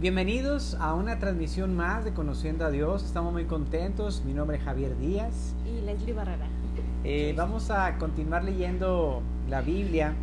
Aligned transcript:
Bienvenidos 0.00 0.78
a 0.80 0.94
una 0.94 1.18
transmisión 1.18 1.76
más 1.76 2.06
de 2.06 2.14
Conociendo 2.14 2.64
a 2.64 2.70
Dios. 2.70 3.04
Estamos 3.04 3.34
muy 3.34 3.44
contentos. 3.44 4.22
Mi 4.24 4.32
nombre 4.32 4.56
es 4.56 4.62
Javier 4.62 4.96
Díaz. 4.96 5.54
Y 5.66 5.82
Leslie 5.82 6.14
Barrera. 6.14 6.46
Eh, 7.04 7.34
vamos 7.36 7.70
a 7.70 7.98
continuar 7.98 8.42
leyendo 8.42 9.20
la 9.50 9.60
Biblia. 9.60 10.14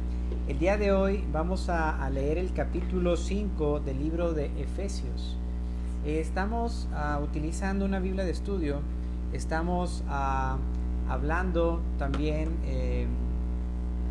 El 0.48 0.58
día 0.58 0.78
de 0.78 0.92
hoy 0.92 1.24
vamos 1.32 1.70
a, 1.70 2.10
leer 2.10 2.40
el 2.40 2.54
capítulo 2.54 3.18
5 3.18 3.82
del 3.82 4.00
libro 4.00 4.34
de 4.34 4.46
Efesios. 4.60 5.38
Eh, 6.08 6.22
estamos 6.22 6.90
ah, 6.96 7.20
utilizando 7.24 7.86
una 7.86 8.00
Biblia 8.00 8.26
de 8.26 8.32
estudio. 8.32 8.80
Estamos 9.32 10.04
ah, 10.10 10.58
hablando 11.08 11.82
también, 12.00 12.50
eh, 12.66 13.06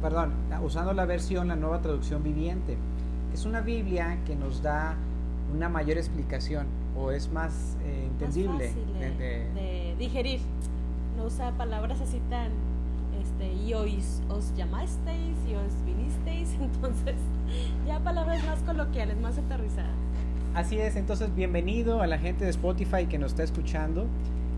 perdón, 0.00 0.32
usando 0.62 0.92
la 0.92 1.06
versión, 1.06 1.48
la 1.48 1.56
nueva 1.56 1.80
traducción 1.80 2.22
viviente. 2.22 2.76
Es 3.34 3.44
una 3.46 3.62
Biblia 3.62 4.18
que 4.24 4.36
nos 4.36 4.62
da 4.62 4.96
una 5.54 5.68
mayor 5.68 5.98
explicación 5.98 6.66
o 6.96 7.10
es 7.10 7.30
más 7.30 7.76
eh, 7.84 8.06
entendible 8.06 8.72
de, 8.98 9.94
digerir. 9.98 10.40
No 11.16 11.24
usa 11.24 11.52
palabras 11.52 12.00
así 12.00 12.20
tan 12.28 12.50
este, 13.20 13.52
y 13.52 13.72
hoy 13.74 14.02
os 14.28 14.54
llamasteis 14.54 15.36
y 15.48 15.54
os 15.54 15.84
vinisteis, 15.84 16.54
entonces 16.60 17.16
ya 17.86 17.98
palabras 18.00 18.44
más 18.44 18.60
coloquiales, 18.60 19.16
más 19.18 19.38
aterrizadas. 19.38 19.96
Así 20.54 20.78
es, 20.78 20.96
entonces 20.96 21.34
bienvenido 21.34 22.00
a 22.00 22.06
la 22.06 22.18
gente 22.18 22.44
de 22.44 22.50
Spotify 22.50 23.06
que 23.06 23.18
nos 23.18 23.32
está 23.32 23.42
escuchando. 23.42 24.06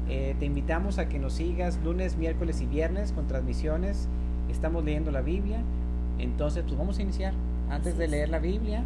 Eh, 0.09 0.35
te 0.39 0.47
invitamos 0.47 0.99
a 0.99 1.09
que 1.09 1.19
nos 1.19 1.35
sigas 1.35 1.79
lunes, 1.85 2.17
miércoles 2.17 2.61
y 2.61 2.67
viernes 2.67 3.13
con 3.13 3.27
transmisiones. 3.27 4.09
Estamos 4.49 4.85
leyendo 4.85 5.11
la 5.11 5.21
Biblia. 5.21 5.61
Entonces, 6.19 6.65
pues 6.65 6.79
vamos 6.79 6.99
a 6.99 7.03
iniciar. 7.03 7.35
Antes 7.69 7.99
de 7.99 8.09
leer 8.09 8.31
la 8.31 8.39
Biblia, 8.39 8.83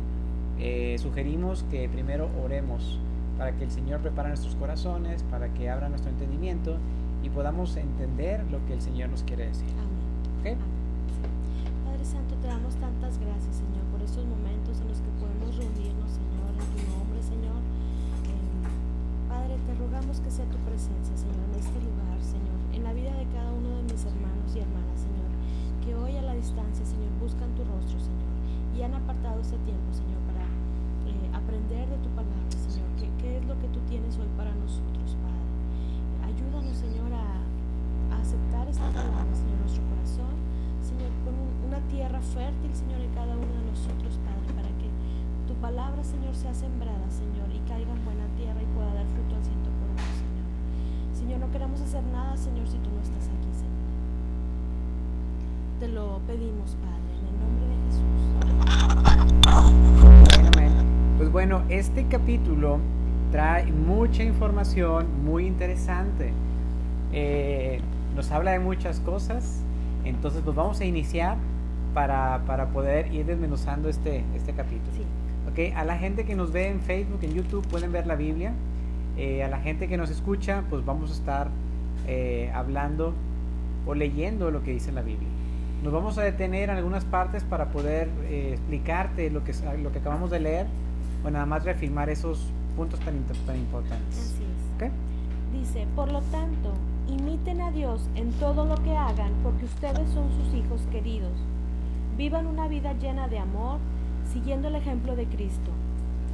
eh, 0.65 0.97
sugerimos 0.99 1.65
que 1.73 1.89
primero 1.89 2.31
oremos 2.45 3.01
para 3.37 3.51
que 3.51 3.65
el 3.65 3.71
Señor 3.73 3.99
prepare 4.01 4.29
nuestros 4.29 4.55
corazones, 4.55 5.25
para 5.25 5.53
que 5.53 5.69
abra 5.69 5.89
nuestro 5.89 6.11
entendimiento 6.11 6.77
y 7.23 7.31
podamos 7.31 7.77
entender 7.77 8.45
lo 8.51 8.65
que 8.67 8.75
el 8.75 8.81
Señor 8.81 9.11
nos 9.11 9.25
quiere 9.25 9.49
decir. 9.49 9.67
Amén. 10.41 10.59
Padre 11.85 12.05
Santo, 12.05 12.37
te 12.41 12.47
damos 12.47 12.77
tantas 12.77 13.19
gracias, 13.19 13.57
Señor, 13.57 13.83
por 13.91 14.03
estos 14.03 14.25
momentos 14.25 14.79
en 14.81 14.87
los 14.87 14.99
que 15.03 15.11
podemos 15.19 15.51
reunirnos, 15.57 16.11
Señor, 16.15 16.55
en 16.55 16.67
tu 16.71 16.83
nombre, 16.95 17.23
Señor. 17.23 17.59
Padre, 19.29 19.57
te 19.67 19.75
rogamos 19.75 20.21
que 20.21 20.31
sea 20.31 20.45
tu 20.47 20.59
presencia, 20.59 21.17
Señor, 21.17 21.32
palabra, 45.73 46.05
Señor, 46.05 46.35
sea 46.35 46.53
sembrada, 46.53 47.09
Señor, 47.09 47.49
y 47.49 47.59
caiga 47.67 47.91
en 47.93 48.05
buena 48.05 48.27
tierra 48.37 48.61
y 48.61 48.67
pueda 48.77 48.93
dar 48.93 49.07
fruto 49.07 49.37
al 49.37 49.43
ciento 49.43 49.71
por 49.81 49.89
uno, 49.89 50.05
Señor. 50.21 50.45
Señor, 51.17 51.41
no 51.41 51.51
queremos 51.51 51.81
hacer 51.81 52.03
nada, 52.13 52.37
Señor, 52.37 52.69
si 52.69 52.77
tú 52.77 52.91
no 52.91 53.01
estás 53.01 53.25
aquí, 53.29 53.49
Señor. 53.57 53.73
Te 55.81 55.89
lo 55.89 56.21
pedimos, 56.27 56.77
Padre, 56.77 57.17
en 57.17 57.27
el 57.27 57.41
nombre 57.41 57.65
de 57.73 57.77
Jesús. 57.89 58.21
Pues 61.17 61.33
bueno, 61.33 61.63
este 61.71 62.05
capítulo 62.07 62.79
trae 63.31 63.73
mucha 63.73 64.25
información 64.25 65.25
muy 65.25 65.47
interesante. 65.47 66.35
Eh, 67.15 67.81
nos 68.15 68.31
habla 68.31 68.51
de 68.51 68.59
muchas 68.59 69.01
cosas. 69.01 69.63
Entonces, 70.05 70.43
pues 70.45 70.55
vamos 70.55 70.81
a 70.81 70.85
iniciar 70.85 71.39
para, 71.95 72.43
poder 72.75 73.15
ir 73.15 73.25
desmenuzando 73.25 73.89
este, 73.89 74.23
este 74.35 74.53
capítulo. 74.53 75.22
Okay, 75.53 75.73
a 75.73 75.85
la 75.85 75.99
gente 75.99 76.25
que 76.25 76.35
nos 76.35 76.51
ve 76.53 76.69
en 76.69 76.81
Facebook, 76.81 77.19
en 77.23 77.35
YouTube, 77.35 77.67
pueden 77.69 77.93
ver 77.93 78.07
la 78.07 78.15
Biblia. 78.15 78.53
Eh, 79.19 79.43
a 79.43 79.49
la 79.49 79.59
gente 79.59 79.89
que 79.89 79.97
nos 79.97 80.11
escucha, 80.11 80.65
pues 80.71 80.85
vamos 80.85 81.11
a 81.11 81.13
estar 81.13 81.49
eh, 82.07 82.51
hablando 82.55 83.13
o 83.87 83.95
leyendo 83.95 84.51
lo 84.51 84.63
que 84.63 84.73
dice 84.73 84.93
la 84.93 85.03
Biblia. 85.03 85.29
Nos 85.83 85.93
vamos 85.93 86.17
a 86.17 86.23
detener 86.23 86.71
en 86.71 86.77
algunas 86.77 87.05
partes 87.05 87.45
para 87.45 87.67
poder 87.73 88.09
explicarte 88.31 89.31
lo 89.31 89.45
que, 89.45 89.53
lo 89.83 89.91
que 89.93 89.99
acabamos 89.99 90.31
de 90.31 90.41
leer 90.41 90.67
bueno, 91.23 91.37
nada 91.37 91.47
más 91.47 91.65
reafirmar 91.65 92.11
esos 92.11 92.41
puntos 92.77 92.99
tan, 93.01 93.23
tan 93.47 93.57
importantes. 93.57 94.19
Así 94.19 94.43
es. 94.43 94.93
Dice, 95.53 95.87
por 95.95 96.11
lo 96.11 96.21
tanto, 96.23 96.73
imiten 97.09 97.61
a 97.61 97.71
Dios 97.71 98.09
en 98.17 98.33
todo 98.33 98.65
lo 98.65 98.75
que 98.83 98.97
hagan 98.97 99.33
porque 99.43 99.67
ustedes 99.67 100.09
son 100.11 100.31
sus 100.33 100.55
hijos 100.55 100.81
queridos. 100.91 101.33
Vivan 102.17 102.47
una 102.47 102.67
vida 102.69 102.95
llena 102.95 103.29
de 103.29 103.39
amor, 103.39 103.79
siguiendo 104.25 104.69
el 104.69 104.77
ejemplo 104.77 105.17
de 105.17 105.27
Cristo. 105.27 105.71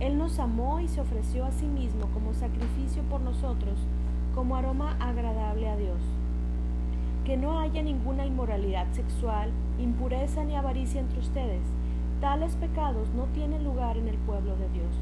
Él 0.00 0.18
nos 0.18 0.38
amó 0.38 0.80
y 0.80 0.88
se 0.88 1.00
ofreció 1.00 1.44
a 1.44 1.52
sí 1.52 1.66
mismo 1.66 2.06
como 2.14 2.34
sacrificio 2.34 3.02
por 3.04 3.20
nosotros, 3.20 3.78
como 4.34 4.56
aroma 4.56 4.96
agradable 5.00 5.68
a 5.68 5.76
Dios. 5.76 6.00
Que 7.24 7.36
no 7.36 7.58
haya 7.58 7.82
ninguna 7.82 8.24
inmoralidad 8.24 8.86
sexual, 8.92 9.50
impureza 9.78 10.44
ni 10.44 10.56
avaricia 10.56 11.00
entre 11.00 11.18
ustedes 11.18 11.62
Tales 12.20 12.56
pecados 12.56 13.08
no 13.14 13.26
tienen 13.26 13.62
lugar 13.62 13.96
en 13.96 14.08
el 14.08 14.16
pueblo 14.18 14.56
de 14.56 14.68
Dios. 14.70 14.92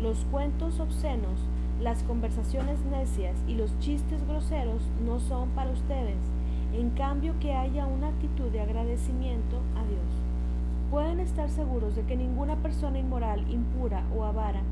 Los 0.00 0.24
cuentos 0.30 0.78
obscenos, 0.78 1.40
las 1.82 2.04
conversaciones 2.04 2.78
necias 2.84 3.36
y 3.48 3.54
los 3.54 3.76
chistes 3.80 4.24
groseros 4.28 4.80
no 5.04 5.18
son 5.18 5.48
para 5.50 5.72
ustedes. 5.72 6.18
En 6.72 6.90
cambio, 6.90 7.34
que 7.40 7.52
haya 7.52 7.86
una 7.86 8.08
actitud 8.08 8.48
de 8.52 8.60
agradecimiento 8.60 9.56
a 9.74 9.82
Dios. 9.88 9.95
Pueden 10.96 11.20
estar 11.20 11.50
seguros 11.50 11.94
de 11.94 12.04
que 12.04 12.16
ninguna 12.16 12.56
persona 12.56 12.98
inmoral, 12.98 13.44
impura 13.50 14.02
o 14.16 14.24
avara 14.24 14.62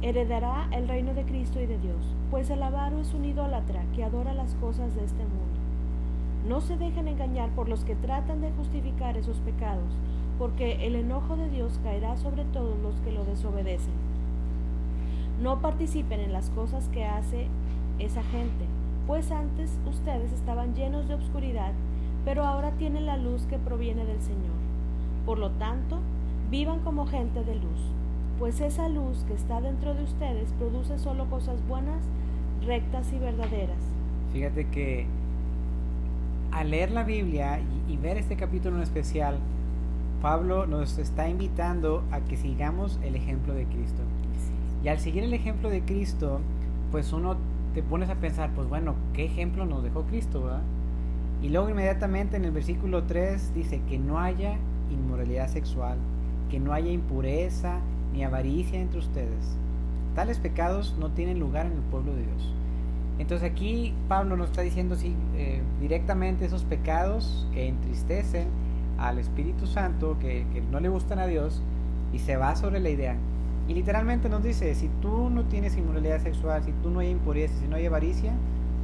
heredará 0.00 0.68
el 0.70 0.86
reino 0.86 1.14
de 1.14 1.24
Cristo 1.24 1.60
y 1.60 1.66
de 1.66 1.78
Dios, 1.78 2.14
pues 2.30 2.48
el 2.50 2.62
avaro 2.62 3.00
es 3.00 3.12
un 3.12 3.24
idólatra 3.24 3.82
que 3.92 4.04
adora 4.04 4.34
las 4.34 4.54
cosas 4.54 4.94
de 4.94 5.02
este 5.04 5.24
mundo. 5.24 5.58
No 6.48 6.60
se 6.60 6.76
dejen 6.76 7.08
engañar 7.08 7.50
por 7.56 7.68
los 7.68 7.84
que 7.84 7.96
tratan 7.96 8.40
de 8.40 8.52
justificar 8.52 9.16
esos 9.16 9.38
pecados 9.40 9.92
porque 10.38 10.86
el 10.86 10.94
enojo 10.94 11.36
de 11.36 11.50
Dios 11.50 11.80
caerá 11.82 12.16
sobre 12.16 12.44
todos 12.44 12.78
los 12.78 13.00
que 13.00 13.10
lo 13.10 13.24
desobedecen. 13.24 13.94
No 15.42 15.60
participen 15.60 16.20
en 16.20 16.32
las 16.32 16.50
cosas 16.50 16.88
que 16.90 17.04
hace 17.04 17.48
esa 17.98 18.22
gente, 18.22 18.66
pues 19.08 19.32
antes 19.32 19.76
ustedes 19.90 20.32
estaban 20.32 20.76
llenos 20.76 21.08
de 21.08 21.14
obscuridad, 21.14 21.72
pero 22.24 22.44
ahora 22.44 22.70
tienen 22.78 23.06
la 23.06 23.16
luz 23.16 23.44
que 23.46 23.58
proviene 23.58 24.04
del 24.04 24.20
Señor. 24.20 24.61
Por 25.26 25.38
lo 25.38 25.50
tanto, 25.52 25.98
vivan 26.50 26.80
como 26.80 27.06
gente 27.06 27.44
de 27.44 27.54
luz, 27.54 27.80
pues 28.38 28.60
esa 28.60 28.88
luz 28.88 29.24
que 29.28 29.34
está 29.34 29.60
dentro 29.60 29.94
de 29.94 30.02
ustedes 30.02 30.52
produce 30.58 30.98
solo 30.98 31.26
cosas 31.30 31.56
buenas, 31.68 32.02
rectas 32.66 33.12
y 33.12 33.18
verdaderas. 33.18 33.78
Fíjate 34.32 34.66
que 34.68 35.06
al 36.50 36.70
leer 36.70 36.90
la 36.90 37.04
Biblia 37.04 37.60
y, 37.88 37.96
ver 37.96 38.16
este 38.16 38.36
capítulo 38.36 38.76
en 38.76 38.82
especial, 38.82 39.38
Pablo 40.20 40.66
nos 40.66 40.98
está 40.98 41.28
invitando 41.28 42.02
a 42.10 42.20
que 42.20 42.36
sigamos 42.36 42.98
el 43.02 43.16
ejemplo 43.16 43.54
de 43.54 43.64
Cristo. 43.64 44.02
Y 44.82 44.88
al 44.88 44.98
seguir 44.98 45.22
el 45.24 45.34
ejemplo 45.34 45.70
de 45.70 45.82
Cristo, 45.82 46.40
pues 46.90 47.12
uno 47.12 47.36
te 47.74 47.82
pones 47.82 48.10
a 48.10 48.16
pensar, 48.16 48.50
pues 48.54 48.68
bueno, 48.68 48.94
¿qué 49.14 49.24
ejemplo 49.24 49.64
nos 49.66 49.82
dejó 49.82 50.02
Cristo? 50.02 50.58
Y 51.42 51.48
luego 51.48 51.70
inmediatamente 51.70 52.36
en 52.36 52.44
el 52.44 52.50
versículo 52.50 53.04
3 53.04 53.54
dice 53.54 53.80
que 53.88 53.98
no 53.98 54.18
haya 54.18 54.56
inmoralidad 54.94 55.48
sexual, 55.48 55.98
que 56.50 56.60
no 56.60 56.72
haya 56.72 56.90
impureza 56.90 57.80
ni 58.12 58.24
avaricia 58.24 58.80
entre 58.80 58.98
ustedes. 58.98 59.56
Tales 60.14 60.38
pecados 60.38 60.96
no 60.98 61.10
tienen 61.10 61.38
lugar 61.40 61.66
en 61.66 61.72
el 61.72 61.82
pueblo 61.90 62.14
de 62.14 62.22
Dios. 62.22 62.54
Entonces 63.18 63.50
aquí 63.50 63.94
Pablo 64.08 64.36
nos 64.36 64.50
está 64.50 64.62
diciendo 64.62 64.96
sí, 64.96 65.14
eh, 65.36 65.62
directamente 65.80 66.44
esos 66.44 66.64
pecados 66.64 67.46
que 67.52 67.68
entristecen, 67.68 68.48
al 69.02 69.18
Espíritu 69.18 69.66
Santo 69.66 70.16
que, 70.20 70.44
no 70.70 70.80
le 70.80 70.88
gustan 70.88 71.18
a 71.18 71.26
Dios 71.26 71.60
y 72.12 72.18
se 72.18 72.36
va 72.36 72.56
sobre 72.56 72.80
la 72.80 72.90
idea. 72.90 73.16
Y 73.68 73.74
literalmente 73.74 74.28
nos 74.28 74.42
dice, 74.42 74.74
si 74.74 74.88
tú 75.00 75.30
no 75.30 75.44
tienes 75.44 75.76
inmoralidad 75.76 76.20
sexual, 76.20 76.62
si 76.64 76.72
tú 76.82 76.90
no 76.90 77.00
hay 77.00 77.10
impureza, 77.10 77.54
si 77.60 77.68
no 77.68 77.76
hay 77.76 77.86
avaricia, 77.86 78.32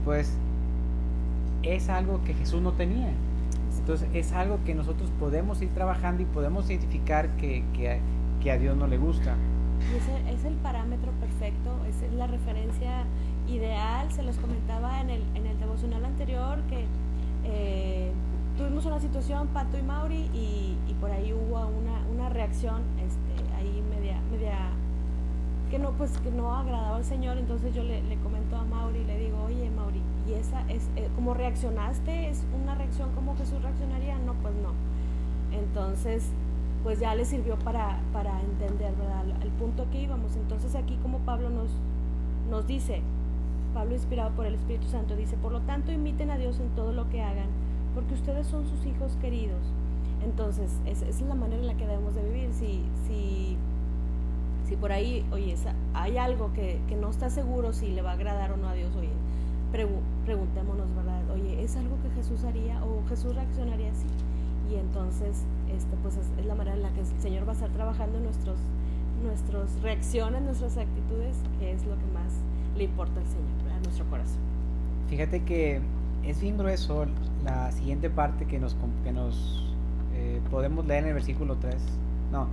pues 0.05 0.33
es 1.63 1.89
algo 1.89 2.23
que 2.25 2.35
Jesús 2.35 2.63
no 2.63 2.73
tenía. 2.73 3.13
Entonces 3.89 4.11
es 4.13 4.33
algo 4.33 4.59
que 4.67 4.75
nosotros 4.75 5.11
podemos 5.19 5.63
ir 5.63 5.71
trabajando 5.71 6.23
y 6.23 6.27
podemos 6.27 6.69
identificar 6.69 7.31
que, 7.39 7.65
que, 7.73 8.51
a 8.51 8.59
Dios 8.59 8.77
no 8.77 8.87
le 8.87 8.99
gusta. 8.99 9.35
Y 9.91 9.97
ese 9.97 10.31
es 10.31 10.45
el 10.45 10.57
parámetro 10.57 11.11
perfecto, 11.13 11.71
es 11.89 12.13
la 12.13 12.27
referencia 12.27 13.05
ideal. 13.49 14.13
Se 14.13 14.23
los 14.23 14.37
comentaba 14.37 15.01
en 15.01 15.09
el, 15.09 15.23
en 15.35 15.47
el 15.47 15.59
devocional 15.59 16.05
anterior 16.05 16.59
que 16.69 16.85
eh, 17.45 18.13
tuvimos 18.59 18.85
una 18.85 19.01
situación, 19.01 19.49
Pato 19.55 19.79
y 19.79 19.83
Mauri, 19.83 20.29
y, 20.35 20.77
por 21.01 21.11
ahí 21.11 21.33
hubo 21.33 21.67
una, 22.15 22.29
reacción 22.29 22.83
este, 22.99 23.55
ahí 23.57 23.83
media, 23.89 24.21
media, 24.31 24.69
no, 25.79 25.93
pues 25.93 26.11
que 26.19 26.31
no 26.31 26.55
agradaba 26.55 26.97
al 26.97 27.07
Señor, 27.07 27.39
entonces 27.39 27.75
yo 27.75 27.83
le, 27.83 28.03
le 28.03 28.17
comento 28.17 28.55
a 28.55 28.65
Mauri 28.65 28.99
y 28.99 29.05
le 29.05 29.19
digo, 29.19 29.43
oye 29.45 29.71
Mauri, 29.71 29.98
¿y 30.29 30.35
esa 30.35 30.63
es, 30.69 30.89
eh, 30.97 31.09
como 31.15 31.35
reaccionaste? 31.35 32.29
¿Es 32.29 32.45
una 32.61 32.75
reacción 32.75 33.11
como 33.15 33.37
Jesús 33.37 33.63
reaccionaría? 33.63 34.19
No, 34.19 34.35
pues 34.35 34.55
no. 34.55 34.73
Entonces, 35.57 36.25
pues 36.83 37.01
ya 37.01 37.15
le 37.15 37.25
sirvió 37.25 37.59
para, 37.59 37.99
para 38.13 38.41
entender, 38.41 38.95
¿verdad? 38.97 39.25
El 39.43 39.51
punto 39.51 39.87
que 39.91 40.03
íbamos. 40.03 40.37
Entonces 40.37 40.75
aquí 40.75 40.97
como 41.03 41.19
Pablo 41.19 41.51
nos, 41.51 41.71
nos 42.51 42.67
dice, 42.67 43.03
Pablo 43.75 43.95
inspirado 43.95 44.31
por 44.31 44.47
el 44.47 44.55
Espíritu 44.55 44.89
Santo 44.89 45.17
dice, 45.17 45.37
por 45.37 45.53
lo 45.53 45.61
tanto 45.61 45.93
imiten 45.93 46.31
a 46.31 46.39
Dios 46.39 46.61
en 46.61 46.69
todo 46.71 46.93
lo 46.93 47.09
que 47.11 47.23
hagan, 47.23 47.49
porque 47.95 48.15
ustedes 48.15 48.47
son 48.47 48.67
sus 48.67 48.87
hijos 48.87 49.17
queridos. 49.21 49.61
Entonces, 50.25 50.71
esa 50.85 51.07
es 51.07 51.21
la 51.23 51.35
manera 51.35 51.61
en 51.61 51.67
la 51.67 51.75
que 51.75 51.87
debemos 51.87 52.15
de 52.15 52.23
vivir. 52.25 52.53
Si, 52.53 52.83
si, 53.07 53.57
si 54.69 54.77
por 54.77 54.93
ahí, 54.93 55.25
oye, 55.33 55.55
hay 55.95 56.19
algo 56.19 56.53
que, 56.53 56.81
que 56.89 56.97
no 56.97 57.11
está 57.11 57.31
seguro 57.31 57.73
si 57.73 57.89
le 57.89 58.03
va 58.03 58.11
a 58.11 58.15
agradar 58.15 58.53
o 58.53 58.57
no 58.57 58.69
a 58.69 58.75
Dios, 58.75 58.95
oye, 58.97 59.11
preguntémonos, 59.73 60.95
¿verdad? 60.97 61.23
Oye, 61.33 61.63
¿es 61.63 61.77
algo 61.77 61.97
que 62.03 62.11
Jesús 62.11 62.45
haría 62.45 62.83
o 62.85 63.07
Jesús 63.09 63.35
reaccionaría 63.35 63.91
así? 63.91 64.07
Y 64.71 64.77
entonces, 64.77 65.45
este, 65.75 65.97
pues 66.03 66.17
es, 66.17 66.47
la 66.47 66.55
manera 66.55 66.77
en 66.77 66.83
la 66.83 66.91
que 66.91 67.01
el 67.01 67.07
Señor 67.21 67.47
va 67.47 67.53
a 67.53 67.55
estar 67.55 67.71
trabajando 67.71 68.21
nuestros, 68.21 68.57
nuestras 69.23 69.81
reacciones, 69.83 70.43
nuestras 70.43 70.77
actitudes, 70.77 71.37
que 71.59 71.73
es 71.73 71.85
lo 71.85 71.97
que 71.97 72.07
más 72.13 72.33
le 72.77 72.85
importa 72.85 73.21
al 73.21 73.27
Señor, 73.27 73.77
a 73.77 73.81
nuestro 73.81 74.05
corazón. 74.07 74.41
Fíjate 75.09 75.43
que 75.43 75.81
es 76.25 76.41
bien 76.41 76.59
grueso 76.59 77.07
la 77.45 77.73
siguiente 77.73 78.11
parte 78.11 78.47
que 78.47 78.59
nos, 78.59 78.77
que 79.05 79.13
nos 79.13 79.75
eh, 80.15 80.41
podemos 80.51 80.87
leer 80.87 81.05
en 81.05 81.09
el 81.09 81.15
versículo 81.15 81.57
3. 81.57 81.77
No, 82.33 82.47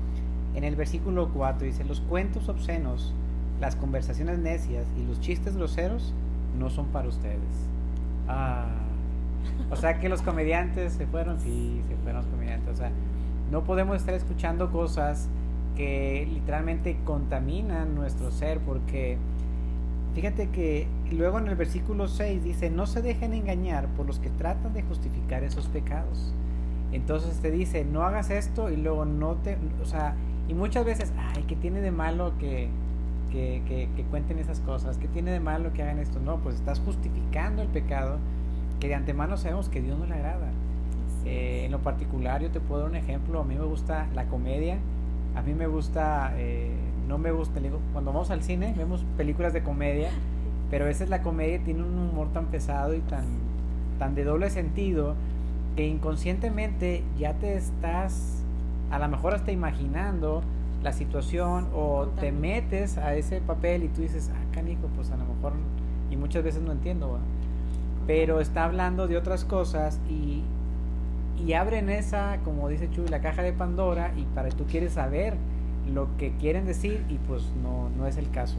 en 0.55 0.63
el 0.63 0.75
versículo 0.75 1.29
4 1.33 1.65
dice, 1.65 1.83
los 1.83 1.99
cuentos 1.99 2.47
obscenos, 2.47 3.13
las 3.59 3.75
conversaciones 3.75 4.39
necias 4.39 4.85
y 4.97 5.05
los 5.05 5.19
chistes 5.19 5.57
groseros 5.57 6.13
no 6.57 6.69
son 6.69 6.87
para 6.87 7.07
ustedes. 7.07 7.69
Ah, 8.27 8.67
o 9.69 9.75
sea 9.75 9.99
que 9.99 10.09
los 10.09 10.21
comediantes 10.21 10.93
se 10.93 11.05
fueron, 11.07 11.39
sí, 11.39 11.81
se 11.87 11.95
fueron 11.97 12.21
los 12.21 12.31
comediantes. 12.31 12.73
O 12.73 12.77
sea, 12.77 12.91
no 13.51 13.63
podemos 13.63 13.97
estar 13.97 14.13
escuchando 14.13 14.71
cosas 14.71 15.27
que 15.75 16.27
literalmente 16.31 16.97
contaminan 17.03 17.95
nuestro 17.95 18.31
ser 18.31 18.59
porque 18.59 19.17
fíjate 20.13 20.49
que 20.49 20.87
luego 21.11 21.37
en 21.39 21.47
el 21.47 21.55
versículo 21.55 22.07
6 22.07 22.43
dice, 22.43 22.69
no 22.69 22.87
se 22.87 23.01
dejen 23.01 23.33
engañar 23.33 23.87
por 23.89 24.05
los 24.05 24.19
que 24.19 24.29
tratan 24.29 24.73
de 24.73 24.81
justificar 24.83 25.43
esos 25.43 25.67
pecados. 25.67 26.33
Entonces 26.91 27.39
te 27.39 27.51
dice, 27.51 27.83
no 27.83 28.03
hagas 28.03 28.29
esto 28.29 28.69
y 28.69 28.77
luego 28.77 29.05
no 29.05 29.35
te, 29.35 29.57
o 29.81 29.85
sea, 29.85 30.15
y 30.47 30.53
muchas 30.53 30.85
veces, 30.85 31.11
ay, 31.17 31.43
¿qué 31.47 31.55
tiene 31.55 31.81
de 31.81 31.91
malo 31.91 32.33
que, 32.39 32.69
que, 33.35 33.89
que, 33.95 34.03
cuenten 34.03 34.39
esas 34.39 34.59
cosas? 34.61 34.97
¿Qué 34.97 35.07
tiene 35.07 35.31
de 35.31 35.39
malo 35.39 35.73
que 35.73 35.83
hagan 35.83 35.99
esto? 35.99 36.19
No, 36.19 36.37
pues 36.37 36.55
estás 36.55 36.79
justificando 36.79 37.61
el 37.61 37.67
pecado 37.67 38.17
que 38.79 38.87
de 38.87 38.95
antemano 38.95 39.37
sabemos 39.37 39.69
que 39.69 39.81
Dios 39.81 39.97
no 39.97 40.05
le 40.05 40.13
agrada. 40.13 40.47
Eh, 41.25 41.63
en 41.65 41.71
lo 41.71 41.79
particular, 41.79 42.41
yo 42.41 42.51
te 42.51 42.59
puedo 42.59 42.81
dar 42.81 42.89
un 42.89 42.95
ejemplo, 42.95 43.41
a 43.41 43.43
mí 43.43 43.55
me 43.55 43.65
gusta 43.65 44.07
la 44.13 44.25
comedia, 44.25 44.77
a 45.35 45.41
mí 45.41 45.53
me 45.53 45.67
gusta, 45.67 46.33
eh, 46.37 46.71
no 47.07 47.17
me 47.17 47.31
gusta, 47.31 47.59
cuando 47.93 48.13
vamos 48.13 48.31
al 48.31 48.43
cine 48.43 48.73
vemos 48.77 49.03
películas 49.17 49.51
de 49.51 49.63
comedia, 49.63 50.09
pero 50.69 50.85
a 50.85 50.87
veces 50.87 51.09
la 51.09 51.21
comedia 51.21 51.59
tiene 51.63 51.83
un 51.83 51.97
humor 51.97 52.29
tan 52.31 52.45
pesado 52.45 52.93
y 52.93 52.99
tan, 52.99 53.25
tan 53.99 54.15
de 54.15 54.23
doble 54.23 54.49
sentido 54.49 55.15
que 55.75 55.87
inconscientemente 55.87 57.03
ya 57.17 57.33
te 57.33 57.55
estás 57.55 58.43
a 58.91 58.99
lo 58.99 59.07
mejor 59.09 59.33
hasta 59.33 59.51
imaginando 59.51 60.43
la 60.85 60.93
situación 60.93 61.67
o 61.73 62.09
te 62.19 62.31
metes 62.31 62.99
a 62.99 63.15
ese 63.15 63.41
papel 63.41 63.83
y 63.83 63.87
tú 63.87 64.01
dices, 64.01 64.31
ah, 64.31 64.53
canijo, 64.53 64.87
pues 64.95 65.09
a 65.09 65.17
lo 65.17 65.25
mejor, 65.25 65.53
y 66.11 66.15
muchas 66.15 66.43
veces 66.43 66.61
no 66.61 66.71
entiendo, 66.71 67.17
pero 68.05 68.39
está 68.39 68.65
hablando 68.65 69.07
de 69.07 69.17
otras 69.17 69.45
cosas 69.45 69.99
y, 70.07 70.43
y 71.43 71.53
abren 71.53 71.89
esa, 71.89 72.37
como 72.43 72.69
dice 72.69 72.87
Chuy, 72.91 73.07
la 73.07 73.19
caja 73.19 73.41
de 73.41 73.51
Pandora 73.51 74.13
y 74.15 74.25
para 74.35 74.49
tú 74.49 74.65
quieres 74.65 74.93
saber 74.93 75.33
lo 75.91 76.15
que 76.17 76.33
quieren 76.37 76.67
decir 76.67 77.03
y 77.09 77.15
pues 77.15 77.41
no, 77.63 77.89
no 77.97 78.05
es 78.05 78.17
el 78.17 78.29
caso. 78.29 78.57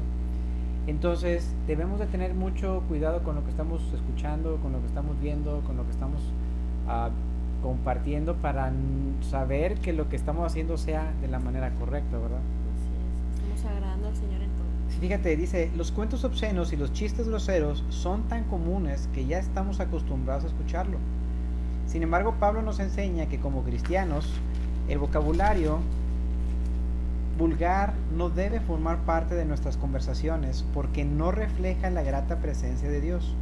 Entonces 0.88 1.54
debemos 1.68 2.00
de 2.00 2.06
tener 2.06 2.34
mucho 2.34 2.82
cuidado 2.88 3.22
con 3.22 3.36
lo 3.36 3.44
que 3.44 3.50
estamos 3.50 3.82
escuchando, 3.94 4.56
con 4.56 4.72
lo 4.72 4.80
que 4.80 4.86
estamos 4.86 5.14
viendo, 5.20 5.60
con 5.60 5.76
lo 5.76 5.84
que 5.84 5.92
estamos 5.92 6.20
compartiendo 7.66 8.36
para 8.36 8.70
saber 9.28 9.74
que 9.80 9.92
lo 9.92 10.08
que 10.08 10.14
estamos 10.14 10.46
haciendo 10.46 10.76
sea 10.76 11.12
de 11.20 11.26
la 11.26 11.40
manera 11.40 11.70
correcta, 11.70 12.16
¿verdad? 12.16 12.38
Así 12.38 13.42
es, 13.42 13.58
estamos 13.58 13.74
agradando 13.74 14.06
al 14.06 14.14
Señor 14.14 14.42
en 14.42 14.50
todo. 14.50 15.00
Fíjate, 15.00 15.36
dice, 15.36 15.72
los 15.76 15.90
cuentos 15.90 16.22
obscenos 16.22 16.72
y 16.72 16.76
los 16.76 16.92
chistes 16.92 17.26
groseros 17.28 17.82
son 17.88 18.22
tan 18.28 18.44
comunes 18.44 19.08
que 19.12 19.26
ya 19.26 19.40
estamos 19.40 19.80
acostumbrados 19.80 20.44
a 20.44 20.46
escucharlo. 20.46 20.98
Sin 21.88 22.04
embargo, 22.04 22.36
Pablo 22.38 22.62
nos 22.62 22.78
enseña 22.78 23.26
que 23.26 23.40
como 23.40 23.64
cristianos, 23.64 24.30
el 24.88 24.98
vocabulario 24.98 25.80
vulgar 27.36 27.94
no 28.16 28.30
debe 28.30 28.60
formar 28.60 28.98
parte 28.98 29.34
de 29.34 29.44
nuestras 29.44 29.76
conversaciones 29.76 30.64
porque 30.72 31.04
no 31.04 31.32
refleja 31.32 31.90
la 31.90 32.04
grata 32.04 32.36
presencia 32.36 32.88
de 32.88 33.00
Dios. 33.00 33.34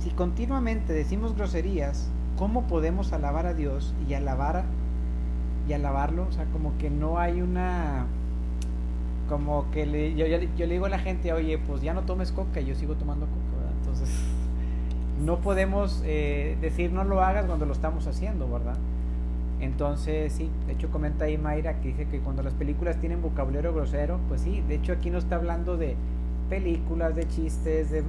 Si 0.00 0.10
continuamente 0.10 0.92
decimos 0.92 1.36
groserías, 1.36 2.08
¿cómo 2.38 2.62
podemos 2.62 3.12
alabar 3.12 3.46
a 3.46 3.54
Dios 3.54 3.94
y 4.08 4.14
alabar 4.14 4.64
y 5.68 5.72
alabarlo? 5.72 6.26
O 6.28 6.32
sea, 6.32 6.44
como 6.46 6.76
que 6.78 6.90
no 6.90 7.18
hay 7.18 7.40
una 7.40 8.06
como 9.28 9.70
que 9.70 9.86
le, 9.86 10.14
yo, 10.14 10.26
yo, 10.26 10.66
le 10.66 10.74
digo 10.74 10.86
a 10.86 10.90
la 10.90 10.98
gente, 10.98 11.32
oye, 11.32 11.58
pues 11.58 11.80
ya 11.80 11.94
no 11.94 12.02
tomes 12.02 12.30
coca, 12.30 12.60
yo 12.60 12.74
sigo 12.74 12.94
tomando 12.94 13.26
coca, 13.26 13.56
¿verdad? 13.58 13.72
Entonces, 13.80 14.10
no 15.24 15.38
podemos 15.38 16.02
eh, 16.04 16.58
decir 16.60 16.92
no 16.92 17.04
lo 17.04 17.22
hagas 17.22 17.46
cuando 17.46 17.64
lo 17.64 17.72
estamos 17.72 18.06
haciendo, 18.06 18.50
¿verdad? 18.50 18.76
Entonces, 19.60 20.32
sí, 20.32 20.50
de 20.66 20.74
hecho 20.74 20.90
comenta 20.90 21.24
ahí 21.24 21.38
Mayra 21.38 21.80
que 21.80 21.88
dice 21.88 22.06
que 22.06 22.18
cuando 22.18 22.42
las 22.42 22.52
películas 22.52 22.98
tienen 22.98 23.22
vocabulario 23.22 23.72
grosero, 23.72 24.18
pues 24.28 24.42
sí, 24.42 24.62
de 24.68 24.74
hecho 24.74 24.92
aquí 24.92 25.08
no 25.08 25.18
está 25.18 25.36
hablando 25.36 25.78
de 25.78 25.96
películas, 26.50 27.16
de 27.16 27.26
chistes, 27.26 27.90
de 27.90 28.02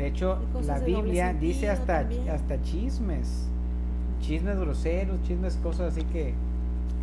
hecho, 0.00 0.38
la 0.64 0.78
Biblia 0.80 1.32
dice 1.32 1.70
hasta, 1.70 2.08
hasta 2.32 2.60
chismes, 2.62 3.46
chismes 4.20 4.58
groseros, 4.58 5.22
chismes, 5.22 5.56
cosas 5.62 5.92
así 5.92 6.04
que, 6.06 6.34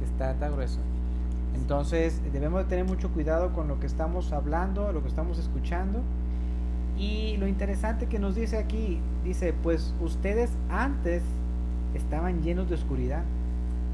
está, 0.04 0.34
tan 0.36 0.54
grueso. 0.54 0.80
Entonces, 1.56 2.22
debemos 2.32 2.64
de 2.64 2.70
tener 2.70 2.86
mucho 2.86 3.10
cuidado 3.10 3.54
con 3.54 3.68
lo 3.68 3.80
que 3.80 3.86
estamos 3.86 4.32
hablando, 4.34 4.92
lo 4.92 5.02
que 5.02 5.08
estamos 5.08 5.38
escuchando. 5.38 6.02
Y 6.98 7.38
lo 7.38 7.48
interesante 7.48 8.08
que 8.08 8.20
nos 8.20 8.36
dice 8.36 8.58
aquí, 8.58 9.00
dice, 9.24 9.54
pues 9.54 9.94
ustedes 10.02 10.52
antes 10.70 11.24
estaban 11.94 12.42
llenos 12.42 12.70
de 12.70 12.76
oscuridad, 12.76 13.24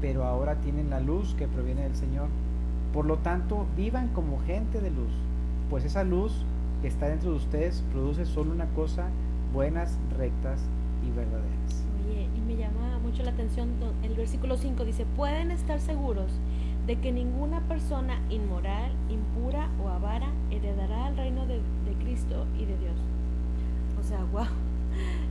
pero 0.00 0.24
ahora 0.24 0.56
tienen 0.56 0.90
la 0.90 1.00
luz 1.00 1.34
que 1.34 1.46
proviene 1.46 1.82
del 1.82 1.96
Señor. 1.96 2.28
Por 2.92 3.06
lo 3.06 3.18
tanto, 3.18 3.66
vivan 3.76 4.08
como 4.08 4.40
gente 4.40 4.80
de 4.80 4.90
luz, 4.90 5.12
pues 5.70 5.84
esa 5.84 6.04
luz 6.04 6.44
que 6.80 6.88
está 6.88 7.08
dentro 7.08 7.30
de 7.30 7.36
ustedes 7.36 7.84
produce 7.92 8.24
solo 8.26 8.52
una 8.52 8.66
cosa, 8.66 9.08
buenas, 9.52 9.98
rectas 10.16 10.60
y 11.06 11.10
verdaderas. 11.10 11.84
Oye, 12.06 12.28
y 12.36 12.40
me 12.40 12.56
llama 12.56 12.98
mucho 13.02 13.22
la 13.22 13.30
atención 13.30 13.68
el 14.02 14.14
versículo 14.14 14.56
5 14.56 14.84
dice, 14.84 15.04
pueden 15.16 15.50
estar 15.50 15.80
seguros 15.80 16.30
de 16.86 16.96
que 16.96 17.12
ninguna 17.12 17.60
persona 17.62 18.20
inmoral, 18.30 18.92
impura 19.10 19.68
o 19.84 19.88
avara 19.88 20.28
heredará 20.50 21.08
el 21.08 21.16
reino 21.16 21.46
de, 21.46 21.60
Cristo 22.02 22.46
y 22.56 22.64
de 22.64 22.78
Dios. 22.78 22.96
O 24.00 24.02
sea, 24.02 24.24
wow. 24.32 24.46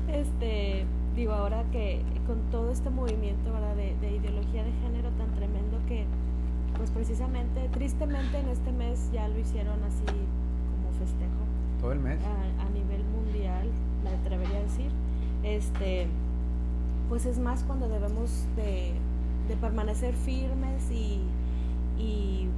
Este, 0.08 0.86
digo, 1.16 1.34
ahora 1.34 1.64
que 1.72 2.02
con 2.28 2.40
todo 2.52 2.72
este 2.72 2.90
movimiento 2.90 3.52
¿verdad? 3.52 3.76
De, 3.76 3.96
de 4.00 4.18
ideología 4.18 4.64
de 4.64 4.72
género 4.84 5.10
tan 5.12 5.34
tremendo 5.36 5.80
que, 5.88 6.06
pues 6.78 6.92
precisamente, 6.92 7.70
tristemente 7.70 8.38
en 8.38 8.50
este 8.50 8.72
mes 8.72 9.10
ya 9.12 9.28
lo 9.28 9.40
hicieron 9.40 9.84
así 9.84 10.06
festejo. 10.98 11.42
Todo 11.80 11.92
el 11.92 12.00
mes. 12.00 12.20
A, 12.24 12.70
nivel 12.70 13.04
mundial, 13.06 13.68
me 14.04 14.10
atrevería 14.10 14.58
a 14.58 14.64
decir. 14.64 14.92
Este, 15.44 16.08
pues 17.10 17.26
es 17.26 17.40
más 17.40 17.64
cuando 17.64 17.88
debemos 17.88 18.46
de, 18.56 18.94
permanecer 19.62 20.14
firmes 20.14 20.92
y, 20.92 21.22
y 21.98 22.50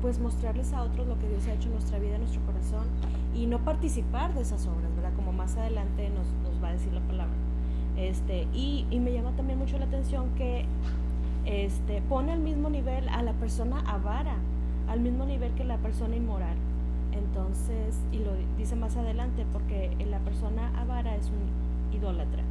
pues 0.00 0.20
mostrarles 0.20 0.72
a 0.72 0.82
otros 0.82 1.08
lo 1.08 1.18
que 1.18 1.28
Dios 1.28 1.46
ha 1.48 1.54
hecho 1.54 1.66
en 1.66 1.74
nuestra 1.74 1.98
vida, 1.98 2.14
en 2.14 2.20
nuestro 2.20 2.40
corazón 2.42 2.86
y 3.34 3.46
no 3.46 3.58
participar 3.58 4.34
de 4.34 4.42
esas 4.42 4.66
obras, 4.66 4.94
¿verdad? 4.94 5.12
Como 5.16 5.32
más 5.32 5.56
adelante 5.56 6.10
nos, 6.10 6.26
nos 6.48 6.62
va 6.62 6.68
a 6.68 6.72
decir 6.72 6.92
la 6.92 7.00
palabra. 7.00 7.34
Este, 7.96 8.46
y, 8.54 8.86
y, 8.90 9.00
me 9.00 9.12
llama 9.12 9.32
también 9.32 9.58
mucho 9.58 9.76
la 9.78 9.86
atención 9.86 10.28
que 10.36 10.66
este, 11.44 12.00
pone 12.02 12.32
al 12.32 12.40
mismo 12.40 12.70
nivel 12.70 13.08
a 13.08 13.22
la 13.22 13.32
persona 13.32 13.80
avara, 13.80 14.36
al 14.88 15.00
mismo 15.00 15.24
nivel 15.24 15.52
que 15.54 15.64
la 15.64 15.78
persona 15.78 16.14
inmoral. 16.14 16.56
Entonces, 17.38 17.94
y 18.10 18.18
lo 18.18 18.32
dice 18.56 18.74
más 18.74 18.96
adelante, 18.96 19.46
porque 19.52 19.94
la 20.10 20.18
persona 20.18 20.72
avara 20.76 21.14
es 21.14 21.26
un 21.26 21.96
idólatra, 21.96 22.42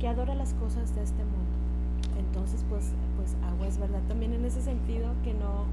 que 0.00 0.08
adora 0.08 0.34
las 0.34 0.54
cosas 0.54 0.94
de 0.94 1.02
este 1.02 1.22
mundo. 1.22 1.52
Entonces, 2.18 2.64
pues, 2.70 2.92
pues 3.16 3.36
agua 3.44 3.66
es 3.66 3.76
verdad 3.78 4.00
también 4.08 4.32
en 4.32 4.46
ese 4.46 4.62
sentido 4.62 5.10
que 5.22 5.34
no, 5.34 5.66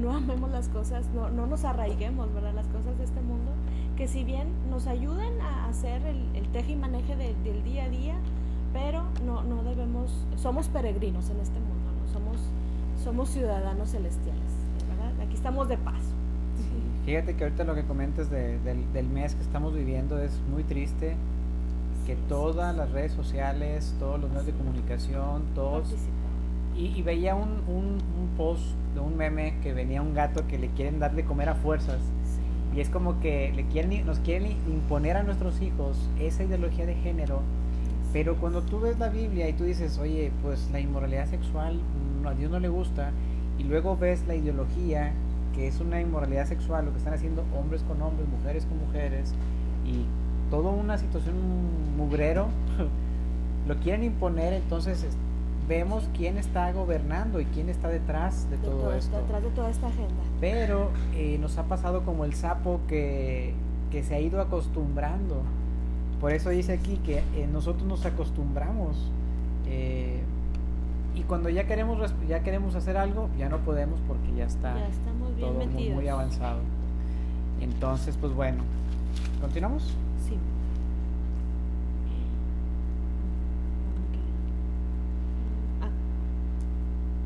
no 0.00 0.16
amemos 0.16 0.50
las 0.50 0.70
cosas, 0.70 1.04
no, 1.14 1.28
no 1.28 1.46
nos 1.46 1.64
arraiguemos, 1.64 2.32
¿verdad? 2.32 2.54
Las 2.54 2.68
cosas 2.68 2.96
de 2.96 3.04
este 3.04 3.20
mundo, 3.20 3.52
que 3.98 4.08
si 4.08 4.24
bien 4.24 4.48
nos 4.70 4.86
ayuden 4.86 5.38
a 5.42 5.66
hacer 5.68 6.00
el, 6.06 6.24
el 6.34 6.48
teje 6.48 6.72
y 6.72 6.76
maneje 6.76 7.16
del 7.16 7.62
día 7.64 7.84
a 7.84 7.88
día, 7.90 8.14
pero 8.72 9.04
no, 9.26 9.42
no 9.42 9.62
debemos, 9.62 10.10
somos 10.36 10.68
peregrinos 10.68 11.28
en 11.28 11.40
este 11.40 11.60
mundo, 11.60 11.90
¿no? 12.00 12.10
somos, 12.10 12.38
somos 13.04 13.28
ciudadanos 13.28 13.90
celestiales, 13.90 14.52
¿verdad? 14.88 15.20
Aquí 15.20 15.34
estamos 15.34 15.68
de 15.68 15.76
paso. 15.76 16.14
Fíjate 17.04 17.34
que 17.34 17.44
ahorita 17.44 17.64
lo 17.64 17.74
que 17.74 17.84
comentas 17.84 18.30
del, 18.30 18.62
del, 18.62 19.08
mes 19.08 19.34
que 19.34 19.42
estamos 19.42 19.74
viviendo 19.74 20.20
es 20.20 20.38
muy 20.52 20.64
triste, 20.64 21.16
que 22.06 22.14
todas 22.28 22.76
las 22.76 22.90
redes 22.90 23.12
sociales, 23.12 23.94
todos 23.98 24.20
los 24.20 24.30
medios 24.30 24.46
de 24.46 24.52
comunicación, 24.52 25.44
todos... 25.54 25.94
Y, 26.76 27.02
veía 27.02 27.34
un, 27.34 27.60
un, 27.68 27.98
post 28.36 28.62
de 28.94 29.00
un 29.00 29.16
meme 29.16 29.54
que 29.62 29.74
venía 29.74 30.00
un 30.00 30.14
gato 30.14 30.46
que 30.46 30.58
le 30.58 30.68
quieren 30.68 30.98
dar 30.98 31.14
de 31.14 31.24
comer 31.24 31.48
a 31.48 31.54
fuerzas. 31.54 31.98
Y 32.74 32.80
es 32.80 32.88
como 32.88 33.20
que 33.20 33.52
le 33.54 33.64
quieren, 33.66 34.06
nos 34.06 34.20
quieren 34.20 34.52
imponer 34.66 35.16
a 35.16 35.22
nuestros 35.22 35.60
hijos 35.60 35.98
esa 36.18 36.44
ideología 36.44 36.86
de 36.86 36.94
género. 36.94 37.40
Pero 38.12 38.36
cuando 38.36 38.62
tú 38.62 38.80
ves 38.80 38.98
la 38.98 39.08
Biblia 39.08 39.48
y 39.48 39.52
tú 39.52 39.64
dices, 39.64 39.98
oye, 39.98 40.32
pues 40.42 40.70
la 40.72 40.80
inmoralidad 40.80 41.26
sexual 41.26 41.80
a 42.24 42.34
Dios 42.34 42.50
no 42.50 42.60
le 42.60 42.68
gusta, 42.68 43.10
y 43.58 43.64
luego 43.64 43.96
ves 43.96 44.24
la 44.26 44.34
ideología 44.34 45.12
que 45.54 45.66
es 45.68 45.80
una 45.80 46.00
inmoralidad 46.00 46.46
sexual, 46.46 46.86
lo 46.86 46.92
que 46.92 46.98
están 46.98 47.14
haciendo 47.14 47.44
hombres 47.58 47.82
con 47.82 48.00
hombres, 48.02 48.28
mujeres 48.28 48.66
con 48.66 48.78
mujeres, 48.78 49.34
y 49.84 50.04
toda 50.50 50.70
una 50.70 50.98
situación 50.98 51.36
mugrero, 51.96 52.48
lo 53.68 53.76
quieren 53.76 54.04
imponer, 54.04 54.52
entonces 54.52 55.06
vemos 55.68 56.08
quién 56.16 56.36
está 56.36 56.72
gobernando 56.72 57.40
y 57.40 57.44
quién 57.44 57.68
está 57.68 57.88
detrás 57.88 58.50
de, 58.50 58.56
todo, 58.56 58.92
esto. 58.92 59.16
Detrás 59.18 59.42
de 59.42 59.50
toda 59.50 59.70
esta 59.70 59.86
agenda. 59.86 60.22
Pero 60.40 60.90
eh, 61.14 61.38
nos 61.40 61.58
ha 61.58 61.64
pasado 61.64 62.04
como 62.04 62.24
el 62.24 62.34
sapo 62.34 62.80
que, 62.88 63.54
que, 63.92 64.02
se 64.02 64.16
ha 64.16 64.20
ido 64.20 64.40
acostumbrando. 64.40 65.42
Por 66.20 66.32
eso 66.32 66.50
dice 66.50 66.72
aquí 66.72 66.96
que 66.98 67.18
eh, 67.18 67.48
nosotros 67.50 67.84
nos 67.84 68.04
acostumbramos. 68.04 69.12
Eh, 69.66 70.19
y 71.14 71.22
cuando 71.22 71.48
ya 71.48 71.66
queremos 71.66 72.14
ya 72.28 72.42
queremos 72.42 72.74
hacer 72.74 72.96
algo, 72.96 73.28
ya 73.38 73.48
no 73.48 73.58
podemos 73.58 74.00
porque 74.06 74.32
ya 74.36 74.44
está 74.44 74.74
todo 75.38 75.52
muy, 75.66 76.08
avanzado. 76.08 76.60
Entonces, 77.60 78.16
pues 78.16 78.32
bueno, 78.32 78.62
¿continuamos? 79.40 79.82
Sí. 80.26 80.36
Ah. 85.82 85.88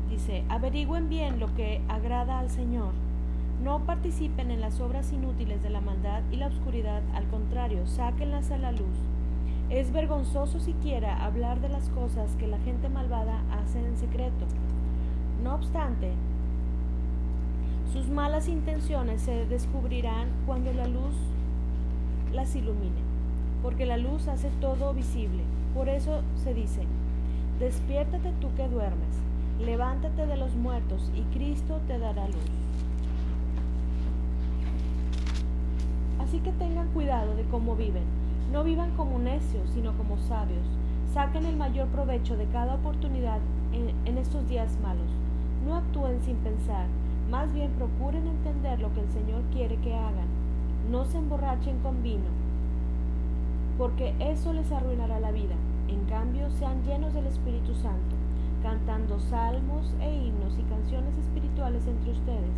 Dice, 0.09 0.43
averigüen 0.49 1.09
bien 1.09 1.39
lo 1.39 1.53
que 1.55 1.81
agrada 1.87 2.39
al 2.39 2.49
Señor. 2.49 2.91
No 3.63 3.79
participen 3.85 4.51
en 4.51 4.61
las 4.61 4.81
obras 4.81 5.13
inútiles 5.13 5.63
de 5.63 5.69
la 5.69 5.79
maldad 5.79 6.21
y 6.31 6.35
la 6.35 6.47
oscuridad, 6.47 7.01
al 7.13 7.25
contrario, 7.27 7.87
sáquenlas 7.87 8.51
a 8.51 8.57
la 8.57 8.71
luz 8.71 9.14
es 9.69 9.91
vergonzoso 9.91 10.59
siquiera 10.59 11.25
hablar 11.25 11.59
de 11.59 11.69
las 11.69 11.89
cosas 11.89 12.35
que 12.35 12.47
la 12.47 12.59
gente 12.59 12.87
malvada 12.87 13.41
hace 13.51 13.79
en 13.79 13.97
secreto. 13.97 14.45
No 15.43 15.55
obstante, 15.55 16.11
sus 17.91 18.07
malas 18.09 18.47
intenciones 18.47 19.21
se 19.21 19.45
descubrirán 19.45 20.29
cuando 20.45 20.71
la 20.71 20.87
luz 20.87 21.15
las 22.31 22.55
ilumine, 22.55 23.01
porque 23.63 23.85
la 23.85 23.97
luz 23.97 24.27
hace 24.27 24.49
todo 24.61 24.93
visible. 24.93 25.43
Por 25.73 25.89
eso 25.89 26.21
se 26.43 26.53
dice, 26.53 26.83
despiértate 27.59 28.33
tú 28.39 28.49
que 28.55 28.67
duermes, 28.67 29.15
levántate 29.59 30.27
de 30.27 30.37
los 30.37 30.55
muertos 30.55 31.11
y 31.15 31.21
Cristo 31.35 31.81
te 31.87 31.97
dará 31.97 32.27
luz. 32.27 32.51
Así 36.19 36.39
que 36.39 36.51
tengan 36.51 36.87
cuidado 36.89 37.35
de 37.35 37.43
cómo 37.43 37.75
viven 37.75 38.24
no 38.51 38.63
vivan 38.63 38.91
como 38.95 39.19
necios, 39.19 39.69
sino 39.71 39.93
como 39.97 40.17
sabios. 40.17 40.65
Saquen 41.13 41.45
el 41.45 41.55
mayor 41.55 41.87
provecho 41.87 42.37
de 42.37 42.45
cada 42.47 42.75
oportunidad 42.75 43.39
en, 43.73 44.17
estos 44.17 44.47
días 44.47 44.77
malos. 44.81 45.09
No 45.65 45.75
actúen 45.75 46.21
sin 46.21 46.37
pensar, 46.37 46.85
más 47.29 47.53
bien 47.53 47.71
procuren 47.71 48.27
entender 48.27 48.79
lo 48.79 48.93
que 48.93 49.01
el 49.01 49.09
Señor 49.11 49.41
quiere 49.51 49.77
que 49.77 49.95
hagan. 49.95 50.27
No 50.91 51.05
se 51.05 51.17
emborrachen 51.17 51.79
con 51.79 52.03
vino, 52.03 52.29
porque 53.77 54.13
eso 54.19 54.53
les 54.53 54.71
arruinará 54.71 55.19
la 55.19 55.31
vida. 55.31 55.55
En 55.87 56.05
cambio, 56.05 56.49
sean 56.51 56.83
llenos 56.83 57.13
del 57.13 57.27
Espíritu 57.27 57.73
Santo, 57.75 58.15
cantando 58.61 59.19
salmos 59.19 59.93
e 59.99 60.13
himnos 60.13 60.57
y 60.59 60.63
canciones 60.63 61.17
espirituales 61.17 61.85
entre 61.87 62.11
ustedes, 62.11 62.53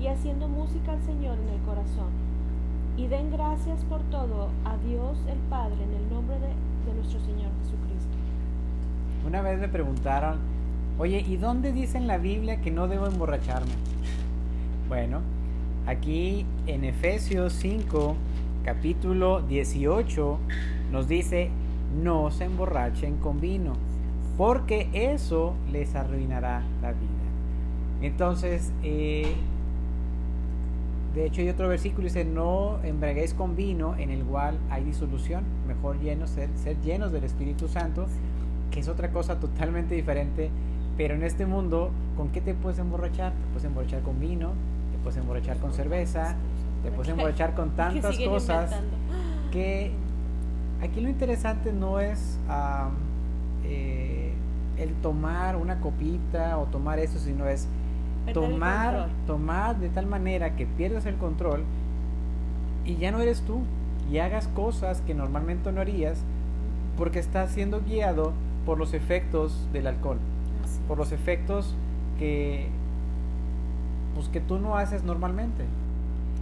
y 0.00 0.06
haciendo 0.06 0.48
música 0.48 0.92
al 0.92 1.02
Señor 1.02 1.38
en 1.38 1.48
el 1.48 1.60
corazón 1.62 2.29
y 3.00 3.06
den 3.08 3.30
gracias 3.30 3.82
por 3.84 4.02
todo 4.10 4.50
a 4.66 4.76
Dios 4.86 5.18
el 5.26 5.38
Padre 5.48 5.76
en 5.82 5.94
el 5.94 6.10
nombre 6.10 6.36
de, 6.38 6.92
nuestro 6.94 7.20
Señor 7.20 7.50
Jesucristo. 7.62 8.10
Una 9.26 9.40
vez 9.40 9.58
me 9.58 9.68
preguntaron, 9.68 10.38
oye, 10.98 11.24
¿y 11.26 11.36
dónde 11.36 11.72
dice 11.72 11.96
en 11.96 12.06
la 12.06 12.18
Biblia 12.18 12.60
que 12.60 12.70
no 12.70 12.88
debo 12.88 13.06
emborracharme? 13.06 13.72
Bueno, 14.88 15.20
aquí 15.86 16.44
en 16.66 16.82
Efesios 16.82 17.52
5, 17.52 18.16
capítulo 18.64 19.40
18, 19.42 20.38
nos 20.90 21.06
dice, 21.06 21.48
no 22.02 22.32
se 22.32 22.46
emborrachen 22.46 23.18
con 23.18 23.40
vino, 23.40 23.74
porque 24.36 24.90
eso 24.92 25.54
les 25.70 25.94
arruinará 25.94 26.64
la 26.82 26.90
vida. 26.90 27.08
Entonces, 28.02 28.72
eh, 28.82 29.32
de 31.14 31.26
hecho, 31.26 31.40
hay 31.40 31.48
otro 31.48 31.68
versículo 31.68 32.02
que 32.02 32.04
dice, 32.04 32.24
no 32.24 32.78
embriaguéis 32.84 33.34
con 33.34 33.56
vino 33.56 33.96
en 33.96 34.10
el 34.10 34.22
cual 34.22 34.58
hay 34.70 34.84
disolución, 34.84 35.42
mejor 35.66 35.98
llenos, 35.98 36.30
ser, 36.30 36.48
ser 36.54 36.80
llenos 36.82 37.10
del 37.10 37.24
Espíritu 37.24 37.66
Santo, 37.66 38.06
que 38.70 38.80
es 38.80 38.88
otra 38.88 39.10
cosa 39.10 39.40
totalmente 39.40 39.94
diferente. 39.94 40.50
Pero 40.96 41.14
en 41.14 41.24
este 41.24 41.46
mundo, 41.46 41.90
¿con 42.16 42.28
qué 42.28 42.40
te 42.40 42.54
puedes 42.54 42.78
emborrachar? 42.78 43.32
Te 43.32 43.46
puedes 43.48 43.64
emborrachar 43.64 44.02
con 44.02 44.20
vino, 44.20 44.52
te 44.92 44.98
puedes 44.98 45.16
emborrachar 45.16 45.56
con 45.58 45.72
cerveza, 45.72 46.36
te 46.84 46.90
puedes 46.92 47.08
emborrachar 47.12 47.54
con 47.54 47.70
tantas 47.70 48.16
cosas 48.18 48.70
que 49.50 49.90
aquí 50.80 51.00
lo 51.00 51.08
interesante 51.08 51.72
no 51.72 51.98
es 51.98 52.38
eh, 53.64 54.32
el 54.78 54.94
tomar 55.02 55.56
una 55.56 55.80
copita 55.80 56.56
o 56.58 56.66
tomar 56.66 57.00
eso, 57.00 57.18
sino 57.18 57.48
es 57.48 57.66
tomar, 58.32 59.08
tomar 59.26 59.78
de 59.78 59.88
tal 59.88 60.06
manera 60.06 60.56
que 60.56 60.66
pierdas 60.66 61.06
el 61.06 61.16
control 61.16 61.64
y 62.84 62.96
ya 62.96 63.10
no 63.10 63.20
eres 63.20 63.42
tú 63.42 63.60
y 64.10 64.18
hagas 64.18 64.48
cosas 64.48 65.00
que 65.02 65.14
normalmente 65.14 65.70
no 65.72 65.80
harías 65.80 66.22
porque 66.96 67.18
estás 67.18 67.52
siendo 67.52 67.82
guiado 67.82 68.32
por 68.66 68.78
los 68.78 68.94
efectos 68.94 69.68
del 69.72 69.86
alcohol, 69.86 70.18
por 70.86 70.98
los 70.98 71.12
efectos 71.12 71.74
que 72.18 72.68
pues 74.14 74.28
que 74.28 74.40
tú 74.40 74.58
no 74.58 74.76
haces 74.76 75.04
normalmente. 75.04 75.64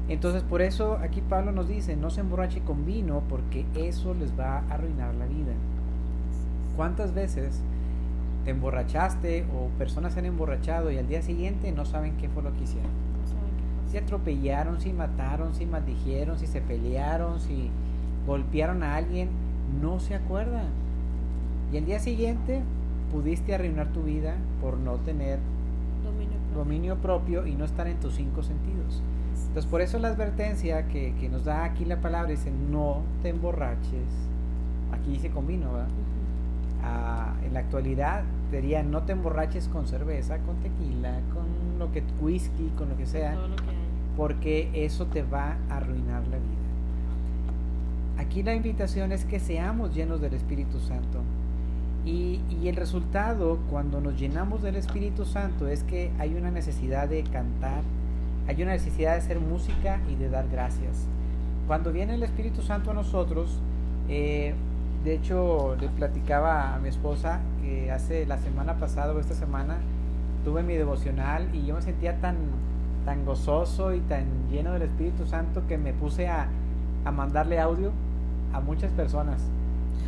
Entonces 0.08 0.42
por 0.42 0.62
eso 0.62 0.99
aquí 1.02 1.20
Pablo 1.20 1.52
nos 1.52 1.68
dice, 1.68 1.97
no 1.97 2.11
se 2.11 2.20
emborrache 2.20 2.61
con 2.61 2.87
vino 2.87 3.23
porque 3.28 3.66
eso 3.75 4.14
les 4.14 4.38
va 4.38 4.58
a 4.58 4.75
arruinar 4.75 5.14
la 5.14 5.26
vida. 5.26 5.52
¿Cuántas 6.76 7.12
veces 7.14 7.61
te 8.48 8.52
emborrachaste 8.52 9.44
o 9.54 9.68
personas 9.76 10.14
se 10.14 10.20
han 10.20 10.24
emborrachado 10.24 10.90
y 10.90 10.96
al 10.96 11.06
día 11.06 11.20
siguiente 11.20 11.70
no 11.70 11.84
saben 11.84 12.16
qué 12.16 12.30
fue 12.30 12.42
lo 12.42 12.54
que 12.54 12.64
hicieron. 12.64 12.90
Si 13.90 13.98
atropellaron, 13.98 14.80
si 14.80 14.90
mataron, 14.90 15.54
si 15.54 15.66
maldijeron, 15.66 16.38
si 16.38 16.46
se 16.46 16.62
pelearon, 16.62 17.40
si 17.40 17.68
golpearon 18.26 18.82
a 18.82 18.96
alguien, 18.96 19.28
no 19.82 20.00
se 20.00 20.14
acuerdan. 20.14 20.68
Y 21.74 21.76
el 21.76 21.84
día 21.84 21.98
siguiente 21.98 22.62
pudiste 23.12 23.54
arruinar 23.54 23.88
tu 23.88 24.04
vida 24.04 24.36
por 24.62 24.78
no 24.78 24.94
tener 24.94 25.40
dominio 26.54 26.96
propio, 26.96 27.46
y 27.46 27.54
no 27.54 27.66
estar 27.66 27.86
en 27.86 28.00
tus 28.00 28.14
cinco 28.14 28.42
sentidos. 28.42 29.02
Entonces 29.48 29.70
por 29.70 29.82
eso 29.82 29.98
la 29.98 30.08
advertencia 30.08 30.88
que, 30.88 31.14
que 31.20 31.28
nos 31.28 31.44
da 31.44 31.64
aquí 31.64 31.84
la 31.84 32.00
palabra 32.00 32.30
dice 32.30 32.50
no 32.50 33.02
te 33.20 33.28
emborraches. 33.28 34.08
Aquí 34.90 35.10
dice 35.10 35.28
con 35.28 35.46
vino, 35.46 35.70
¿verdad? 35.70 35.88
en 37.44 37.52
la 37.52 37.60
actualidad 37.60 38.22
no 38.50 39.02
te 39.02 39.12
emborraches 39.12 39.68
con 39.68 39.86
cerveza, 39.86 40.38
con 40.38 40.56
tequila, 40.56 41.20
con 41.34 41.78
lo 41.78 41.92
que 41.92 42.02
whisky, 42.20 42.70
con 42.76 42.88
lo 42.88 42.96
que 42.96 43.06
sea, 43.06 43.36
porque 44.16 44.70
eso 44.72 45.06
te 45.06 45.22
va 45.22 45.56
a 45.68 45.76
arruinar 45.76 46.22
la 46.28 46.38
vida. 46.38 46.58
Aquí 48.18 48.42
la 48.42 48.54
invitación 48.54 49.12
es 49.12 49.24
que 49.24 49.38
seamos 49.38 49.94
llenos 49.94 50.20
del 50.20 50.34
Espíritu 50.34 50.80
Santo. 50.80 51.20
Y, 52.06 52.40
y, 52.48 52.68
el 52.68 52.76
resultado 52.76 53.58
cuando 53.70 54.00
nos 54.00 54.18
llenamos 54.18 54.62
del 54.62 54.76
Espíritu 54.76 55.26
Santo 55.26 55.68
es 55.68 55.82
que 55.82 56.10
hay 56.18 56.34
una 56.34 56.50
necesidad 56.50 57.06
de 57.06 57.22
cantar, 57.24 57.82
hay 58.46 58.62
una 58.62 58.72
necesidad 58.72 59.12
de 59.12 59.18
hacer 59.18 59.40
música 59.40 60.00
y 60.10 60.14
de 60.14 60.30
dar 60.30 60.48
gracias. 60.48 61.06
Cuando 61.66 61.92
viene 61.92 62.14
el 62.14 62.22
Espíritu 62.22 62.62
Santo 62.62 62.92
a 62.92 62.94
nosotros, 62.94 63.58
eh, 64.08 64.54
de 65.04 65.14
hecho, 65.14 65.76
le 65.80 65.88
platicaba 65.88 66.74
a 66.74 66.78
mi 66.78 66.88
esposa 66.88 67.40
que 67.68 67.90
hace 67.90 68.26
la 68.26 68.38
semana 68.38 68.75
pasada 68.75 69.12
o 69.12 69.20
esta 69.20 69.34
semana 69.34 69.78
tuve 70.44 70.62
mi 70.62 70.75
devocional 70.75 71.54
y 71.54 71.66
yo 71.66 71.75
me 71.75 71.82
sentía 71.82 72.18
tan, 72.20 72.37
tan 73.04 73.25
gozoso 73.25 73.94
y 73.94 74.00
tan 74.00 74.25
lleno 74.50 74.72
del 74.72 74.82
Espíritu 74.82 75.26
Santo 75.26 75.66
que 75.66 75.76
me 75.76 75.92
puse 75.92 76.28
a, 76.28 76.48
a 77.04 77.10
mandarle 77.10 77.60
audio 77.60 77.92
a 78.52 78.60
muchas 78.60 78.90
personas. 78.92 79.42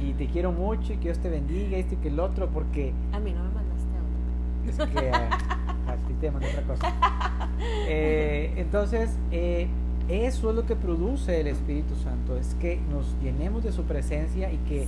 Y 0.00 0.12
te 0.14 0.26
quiero 0.26 0.52
mucho 0.52 0.94
y 0.94 0.96
que 0.96 1.04
Dios 1.04 1.18
te 1.18 1.28
bendiga, 1.28 1.76
esto 1.76 1.94
y 1.94 1.98
que 1.98 2.08
el 2.08 2.20
otro, 2.20 2.48
porque... 2.48 2.94
A 3.12 3.20
mí 3.20 3.32
no 3.32 3.42
me 3.42 3.50
mandaste 3.50 3.90
audio. 3.98 4.86
Es 4.86 4.90
que 4.90 5.10
a, 5.10 5.96
ti 6.08 6.14
te 6.20 6.30
mandé 6.30 6.48
otra 6.48 6.62
cosa. 6.62 6.92
Eh, 7.88 8.54
entonces, 8.56 9.10
eh, 9.32 9.68
eso 10.08 10.48
es 10.48 10.56
lo 10.56 10.64
que 10.64 10.76
produce 10.76 11.42
el 11.42 11.46
Espíritu 11.46 11.94
Santo, 11.96 12.38
es 12.38 12.54
que 12.54 12.80
nos 12.90 13.14
llenemos 13.22 13.62
de 13.62 13.70
su 13.70 13.82
presencia 13.82 14.50
y 14.50 14.56
que 14.58 14.86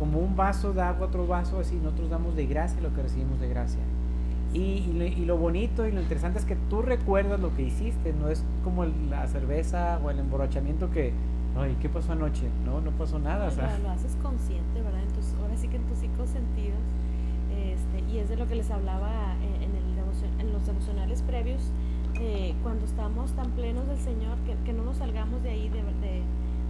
como 0.00 0.18
un 0.18 0.34
vaso 0.34 0.72
da 0.72 0.88
agua 0.88 1.06
otro 1.06 1.26
vaso, 1.26 1.60
así 1.60 1.76
nosotros 1.76 2.10
damos 2.10 2.34
de 2.34 2.46
gracia 2.46 2.80
lo 2.80 2.92
que 2.94 3.02
recibimos 3.02 3.38
de 3.38 3.48
gracia. 3.48 3.80
Y, 4.52 5.24
lo, 5.26 5.36
bonito 5.36 5.86
y 5.86 5.92
lo 5.92 6.00
interesante 6.00 6.40
es 6.40 6.44
que 6.44 6.56
tú 6.56 6.82
recuerdas 6.82 7.38
lo 7.38 7.54
que 7.54 7.62
hiciste, 7.62 8.12
no 8.12 8.28
es 8.28 8.42
como 8.64 8.84
la 8.84 9.28
cerveza 9.28 10.00
o 10.02 10.10
el 10.10 10.18
emborrachamiento 10.18 10.90
que, 10.90 11.12
ay, 11.56 11.76
¿qué 11.80 11.88
pasó 11.88 12.12
anoche? 12.12 12.48
No, 12.64 12.80
no 12.80 12.90
pasó 12.92 13.20
nada. 13.20 13.46
o 13.46 13.50
sea. 13.52 13.78
Lo, 13.78 13.90
haces 13.90 14.16
consciente, 14.22 14.82
¿verdad? 14.82 15.00
ahora 15.40 15.56
sí 15.56 15.68
que 15.68 15.76
en 15.76 15.84
tus 15.84 15.98
cinco 15.98 16.26
sentidos. 16.26 16.80
Este, 17.54 18.12
y 18.12 18.18
es 18.18 18.28
de 18.28 18.36
lo 18.36 18.48
que 18.48 18.56
les 18.56 18.70
hablaba 18.70 19.36
en, 19.42 19.70
el 19.70 19.90
en 20.40 20.52
los 20.52 20.66
devocionales 20.66 21.22
previos, 21.22 21.60
eh, 22.20 22.54
cuando 22.62 22.84
estamos 22.84 23.32
tan 23.32 23.50
plenos 23.50 23.86
del 23.86 23.98
Señor, 23.98 24.36
que, 24.46 24.54
que 24.64 24.72
no 24.72 24.84
nos 24.84 24.96
salgamos 24.96 25.42
de 25.42 25.50
ahí, 25.50 25.68
de, 25.68 25.82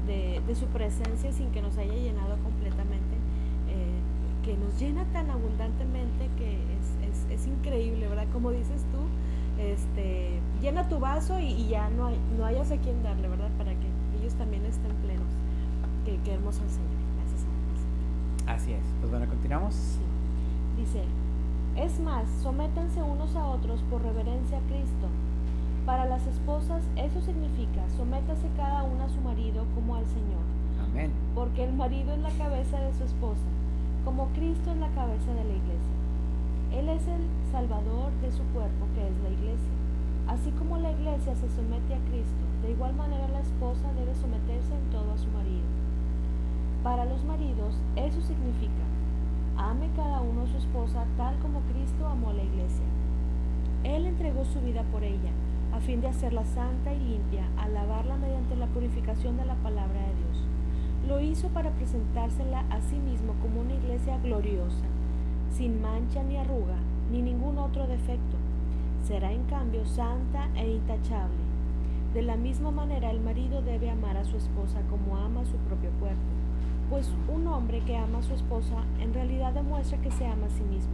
de, 0.06 0.40
de, 0.40 0.54
su 0.54 0.66
presencia 0.66 1.32
sin 1.32 1.50
que 1.50 1.62
nos 1.62 1.76
haya 1.78 1.94
llenado 1.94 2.36
completamente, 2.42 2.60
eh, 2.60 2.69
nos 4.60 4.78
llena 4.78 5.04
tan 5.12 5.30
abundantemente 5.30 6.28
que 6.38 6.54
es, 7.08 7.26
es, 7.30 7.46
increíble, 7.46 8.08
¿verdad? 8.08 8.26
Como 8.32 8.50
dices 8.50 8.84
tú, 8.92 8.98
este, 9.62 10.38
llena 10.60 10.88
tu 10.88 10.98
vaso 10.98 11.38
y, 11.40 11.68
ya 11.68 11.88
no, 11.90 12.06
hay, 12.06 12.16
no 12.38 12.44
hayas 12.44 12.70
a 12.70 12.76
quien 12.76 13.02
darle, 13.02 13.28
¿verdad? 13.28 13.50
Para 13.58 13.72
que 13.72 13.86
ellos 14.20 14.34
también 14.34 14.64
estén 14.66 14.92
plenos. 15.02 15.32
Qué, 16.04 16.18
qué 16.24 16.34
hermoso 16.34 16.62
el 16.62 16.70
Señor. 16.70 16.90
Gracias 17.18 17.46
a 18.46 18.52
Así 18.54 18.72
es. 18.72 18.84
Pues 19.00 19.10
bueno, 19.10 19.26
continuamos. 19.26 19.74
Sí. 19.74 20.00
Dice, 20.76 21.02
es 21.76 22.00
más, 22.00 22.24
sométanse 22.42 23.02
unos 23.02 23.34
a 23.36 23.46
otros 23.46 23.80
por 23.90 24.02
reverencia 24.02 24.58
a 24.58 24.60
Cristo. 24.62 25.08
Para 25.86 26.04
las 26.06 26.26
esposas 26.26 26.82
eso 26.96 27.20
significa, 27.20 27.88
sométase 27.96 28.48
cada 28.56 28.82
una 28.84 29.04
a 29.04 29.08
su 29.08 29.20
marido 29.20 29.64
como 29.74 29.96
al 29.96 30.06
Señor. 30.06 30.44
Amén. 30.82 31.10
Porque 31.34 31.64
el 31.64 31.72
marido 31.72 32.12
es 32.12 32.20
la 32.20 32.30
cabeza 32.30 32.80
de 32.80 32.94
su 32.94 33.04
esposa, 33.04 33.46
Cristo 34.28 34.70
es 34.70 34.76
la 34.76 34.88
cabeza 34.88 35.32
de 35.32 35.44
la 35.44 35.54
iglesia. 35.54 35.96
Él 36.72 36.88
es 36.88 37.06
el 37.08 37.22
salvador 37.50 38.12
de 38.22 38.30
su 38.30 38.42
cuerpo, 38.54 38.86
que 38.94 39.08
es 39.08 39.16
la 39.22 39.30
iglesia. 39.30 39.72
Así 40.28 40.50
como 40.52 40.78
la 40.78 40.92
iglesia 40.92 41.34
se 41.34 41.48
somete 41.48 41.94
a 41.94 42.04
Cristo, 42.10 42.44
de 42.62 42.70
igual 42.70 42.94
manera 42.94 43.26
la 43.28 43.40
esposa 43.40 43.92
debe 43.98 44.14
someterse 44.14 44.74
en 44.74 44.90
todo 44.90 45.12
a 45.12 45.18
su 45.18 45.28
marido. 45.28 45.66
Para 46.82 47.04
los 47.04 47.24
maridos 47.24 47.74
eso 47.96 48.20
significa, 48.22 48.84
ame 49.56 49.90
cada 49.96 50.20
uno 50.20 50.42
a 50.42 50.46
su 50.46 50.56
esposa 50.56 51.04
tal 51.16 51.36
como 51.40 51.60
Cristo 51.72 52.06
amó 52.06 52.30
a 52.30 52.34
la 52.34 52.44
iglesia. 52.44 52.86
Él 53.82 54.06
entregó 54.06 54.44
su 54.44 54.60
vida 54.60 54.82
por 54.92 55.02
ella 55.02 55.32
a 55.72 55.80
fin 55.80 56.00
de 56.00 56.08
hacerla 56.08 56.44
santa 56.44 56.92
y 56.92 56.98
limpia, 56.98 57.48
alabarla 57.56 58.16
mediante 58.16 58.56
la 58.56 58.66
purificación 58.66 59.36
de 59.36 59.44
la 59.44 59.54
palabra 59.56 60.00
de 60.00 60.14
Dios. 60.14 60.29
Lo 61.06 61.20
hizo 61.20 61.48
para 61.48 61.70
presentársela 61.70 62.64
a 62.70 62.80
sí 62.80 62.96
mismo 62.96 63.34
como 63.42 63.60
una 63.62 63.74
iglesia 63.74 64.18
gloriosa, 64.18 64.84
sin 65.50 65.80
mancha 65.80 66.22
ni 66.22 66.36
arruga, 66.36 66.76
ni 67.10 67.22
ningún 67.22 67.58
otro 67.58 67.86
defecto. 67.86 68.36
Será 69.02 69.32
en 69.32 69.44
cambio 69.44 69.84
santa 69.86 70.48
e 70.56 70.70
intachable. 70.70 71.38
De 72.14 72.22
la 72.22 72.36
misma 72.36 72.70
manera 72.70 73.10
el 73.10 73.20
marido 73.20 73.62
debe 73.62 73.90
amar 73.90 74.16
a 74.16 74.24
su 74.24 74.36
esposa 74.36 74.80
como 74.90 75.16
ama 75.16 75.44
su 75.44 75.56
propio 75.68 75.90
cuerpo, 76.00 76.20
pues 76.90 77.08
un 77.32 77.46
hombre 77.46 77.80
que 77.80 77.96
ama 77.96 78.18
a 78.18 78.22
su 78.22 78.34
esposa 78.34 78.84
en 79.00 79.14
realidad 79.14 79.52
demuestra 79.52 80.00
que 80.00 80.10
se 80.10 80.26
ama 80.26 80.46
a 80.46 80.50
sí 80.50 80.62
mismo. 80.64 80.92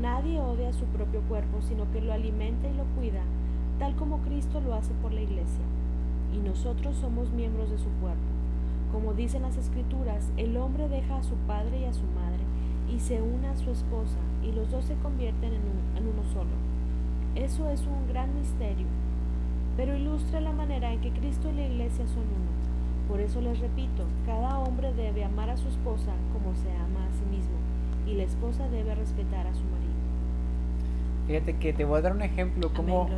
Nadie 0.00 0.40
odia 0.40 0.70
a 0.70 0.72
su 0.72 0.84
propio 0.86 1.20
cuerpo, 1.22 1.60
sino 1.60 1.90
que 1.92 2.00
lo 2.00 2.12
alimenta 2.12 2.68
y 2.68 2.74
lo 2.74 2.84
cuida 2.96 3.22
tal 3.78 3.96
como 3.96 4.18
Cristo 4.18 4.60
lo 4.60 4.74
hace 4.74 4.92
por 5.02 5.12
la 5.12 5.22
iglesia, 5.22 5.64
y 6.32 6.38
nosotros 6.38 6.96
somos 6.96 7.30
miembros 7.32 7.68
de 7.68 7.78
su 7.78 7.88
cuerpo. 8.00 8.31
Como 8.92 9.14
dicen 9.14 9.42
las 9.42 9.56
escrituras, 9.56 10.30
el 10.36 10.54
hombre 10.58 10.86
deja 10.88 11.16
a 11.16 11.22
su 11.22 11.34
padre 11.46 11.80
y 11.80 11.84
a 11.86 11.94
su 11.94 12.04
madre 12.04 12.42
y 12.94 13.00
se 13.00 13.22
une 13.22 13.48
a 13.48 13.56
su 13.56 13.70
esposa, 13.70 14.18
y 14.42 14.52
los 14.52 14.70
dos 14.70 14.84
se 14.84 14.94
convierten 14.96 15.54
en, 15.54 16.06
uno 16.06 16.24
solo. 16.34 16.50
Eso 17.34 17.70
es 17.70 17.80
un 17.86 18.06
gran 18.06 18.34
misterio, 18.34 18.86
pero 19.78 19.96
ilustra 19.96 20.40
la 20.40 20.52
manera 20.52 20.92
en 20.92 21.00
que 21.00 21.10
Cristo 21.10 21.50
y 21.50 21.54
la 21.54 21.66
iglesia 21.68 22.06
son 22.06 22.24
uno. 22.24 22.52
Por 23.08 23.20
eso 23.20 23.40
les 23.40 23.58
repito, 23.60 24.04
cada 24.26 24.58
hombre 24.58 24.92
debe 24.92 25.24
amar 25.24 25.48
a 25.48 25.56
su 25.56 25.68
esposa 25.68 26.12
como 26.34 26.54
se 26.54 26.70
ama 26.72 27.06
a 27.06 27.12
sí 27.12 27.24
mismo, 27.30 27.56
y 28.06 28.14
la 28.14 28.24
esposa 28.24 28.68
debe 28.68 28.94
respetar 28.94 29.46
a 29.46 29.54
su 29.54 29.64
marido. 29.64 29.92
Fíjate 31.28 31.56
que 31.56 31.72
te 31.72 31.86
voy 31.86 31.98
a 31.98 32.02
dar 32.02 32.12
un 32.12 32.22
ejemplo, 32.22 32.72
como 32.74 33.08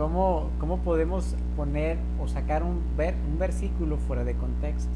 ¿Cómo, 0.00 0.48
¿Cómo, 0.58 0.78
podemos 0.78 1.36
poner 1.58 1.98
o 2.18 2.26
sacar 2.26 2.62
un, 2.62 2.80
ver, 2.96 3.14
un 3.30 3.38
versículo 3.38 3.98
fuera 3.98 4.24
de 4.24 4.32
contexto? 4.32 4.90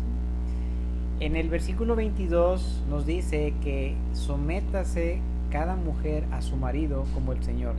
En 1.20 1.36
el 1.36 1.50
versículo 1.50 1.94
22 1.94 2.84
nos 2.88 3.04
dice 3.04 3.52
que 3.62 3.96
sométase 4.14 5.20
cada 5.50 5.76
mujer 5.76 6.24
a 6.32 6.40
su 6.40 6.56
marido 6.56 7.04
como 7.12 7.32
el 7.32 7.42
Señor. 7.44 7.74